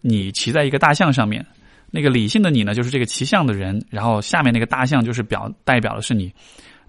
[0.02, 1.44] 你骑在一个大象上面，
[1.90, 6.32] 那个理性的你呢，就是这个骑象的人，然后下面那个大象就是表代表的是你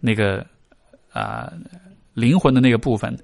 [0.01, 0.45] 那个
[1.13, 1.51] 啊
[2.13, 3.17] 灵魂的那个部分。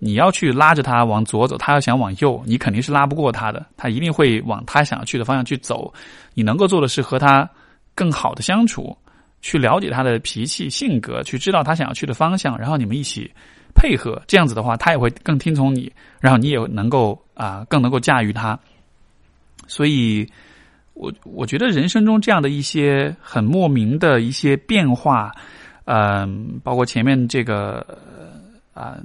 [0.00, 5.92] 你要去拉着他往左走，他要想往右，你肯定是拉不过他的，他一定会往他想要去的方向去走。
[6.34, 7.50] 你能够做的是和他
[7.96, 8.96] 更好的相处，
[9.42, 13.28] 去了解他的脾气、性格，去知道他想要去的方向，然后你们一起
[13.74, 14.22] 配合。
[14.26, 18.58] 这样子的话，他也会更听从你，然后你也能够啊，更能够驾驭他。
[19.66, 20.26] 所以，
[20.94, 25.32] 我我觉得人生中这样的一些很莫名的一些变化，
[25.84, 27.86] 嗯，包括前面这个
[28.74, 28.98] 啊。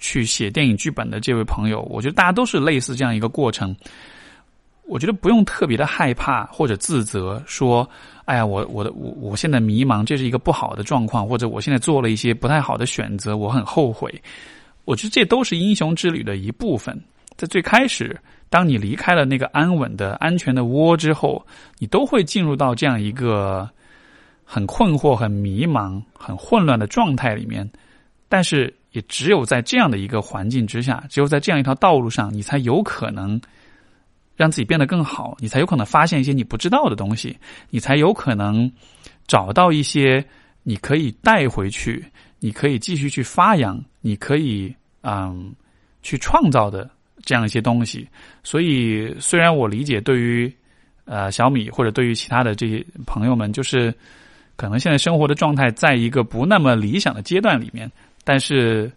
[0.00, 3.74] 去写电影剧本的这位朋友，我觉得大家都是类似这样一个过程。
[4.88, 7.88] 我觉得不用特别的害怕或者自责，说
[8.24, 14.20] ：“哎呀，我我的我我现在迷茫，这是一个不好的状况，或者我现在做了一些不太好的选择，我很后悔。”
[14.86, 16.98] 我觉得这都是英雄之旅的一部分。
[17.36, 18.18] 在最开始，
[18.48, 21.46] 当你离开了那个安稳的安全的窝之后，
[21.78, 23.68] 你都会进入到这样一个
[24.42, 27.70] 很困惑、很迷茫、很混乱的状态里面。
[28.28, 28.74] 但是。
[28.92, 33.38] 也只有在这样的一个环境之下，只有在这样一条道路上，你才有可能
[34.38, 37.36] 让自己变得更好，你才有可能发现一些你不知道的东西，
[37.70, 38.70] 你才有可能
[39.26, 40.24] 找到一些
[40.62, 42.04] 你可以带回去，
[42.38, 44.72] 你可以继续去发扬，你可以
[45.02, 45.52] 嗯
[46.02, 46.88] 去创造的
[47.24, 48.08] 这样一些东西。
[48.44, 50.50] 所以，虽然我理解，对于
[51.04, 53.92] 呃小米或者对于其他的这些朋友们，就是
[54.54, 57.90] 可能现在生活的状态在一个不那么理想的阶段里面。
[58.22, 58.92] 但是，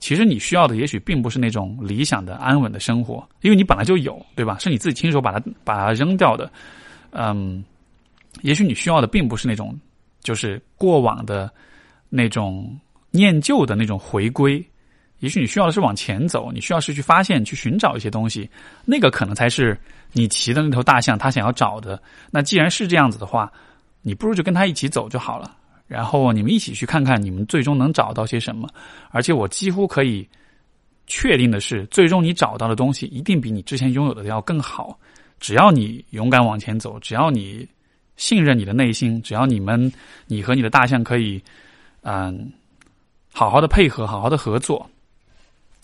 [0.00, 4.56] 其实你需要的也许并不是那种理想的安稳的生活，因为你本来就有，对吧？
[4.58, 6.50] 是你自己亲手把它把它扔掉的。
[7.10, 7.62] 嗯，
[8.40, 9.78] 也许你需要的并不是那种
[10.22, 11.52] 就是过往的
[12.08, 12.74] 那种
[13.10, 14.64] 念旧的那种回归，
[15.18, 18.48] 也许你需要的是往前走，你需要是去发现、去寻找一些东西，
[18.86, 19.78] 那个可能才是
[20.12, 22.02] 你骑的那头大象他想要找的。
[22.30, 23.52] 那既然是这样子的话，
[24.00, 25.58] 你不如就跟他一起走就好了。
[25.90, 28.68] 然后你们一起去看看，你们最终能找到些什么。
[29.10, 30.24] 而且我几乎可以
[31.08, 34.96] 确定的是，最终你找到的东西一定比你之前拥有的要更好。
[35.40, 37.66] 只要你勇敢往前走，只要你
[38.16, 39.92] 信任你的内心，只要你们
[40.28, 41.42] 你和你的大象可以
[42.02, 42.52] 嗯
[43.32, 44.88] 好好的配合，好好的合作，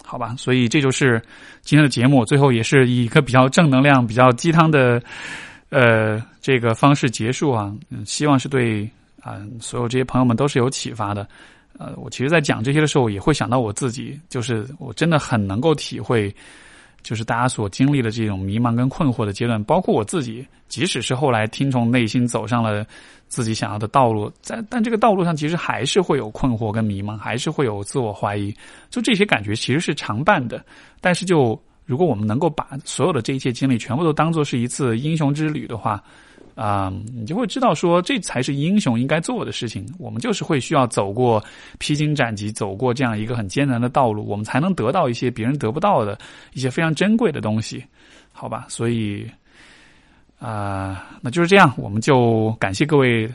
[0.04, 0.36] 好吧？
[0.38, 1.20] 所以这就是
[1.62, 2.24] 今天的节目。
[2.24, 5.02] 最后也是以一个比较正能量、比较鸡汤的
[5.70, 7.74] 呃这个方式结束啊。
[7.90, 8.88] 嗯，希望是对。
[9.26, 11.26] 啊，所有这些朋友们都是有启发的。
[11.78, 16.32] 呃，我其实，在讲这些的时候，也会想到我自己，就是我真的很能够体会，
[17.02, 22.86] 就是大家所经历的这种迷茫跟困惑的阶段，包括我自己，即使是后来听从内心走上了
[23.26, 28.54] 自己想要的道路，在但这个道路上，其实还是会有困惑跟迷茫，还是会有自我怀疑，
[28.90, 30.64] 就这些感觉其实是常伴的。
[31.00, 36.02] 但是，就如果我们能够把所有的这一切经历全部都当做是一次英雄之旅的话。
[36.56, 39.86] 啊，你就会知道说，这才是英雄应该做的事情。
[39.98, 41.44] 我们就是会需要走过
[41.78, 46.18] 披荆斩棘，走过这样一个很艰难的道路，我们才能得到一些别人得不到的
[46.54, 47.84] 一些非常珍贵的东西，
[48.32, 48.64] 好吧？
[48.70, 49.30] 所以，
[50.38, 51.70] 啊，那就是这样。
[51.76, 53.30] 我们就感谢各位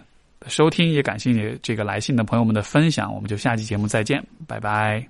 [0.48, 3.14] 收听，也感谢你这个来信的朋友们的分享。
[3.14, 5.08] 我们就下期节目再见，拜拜。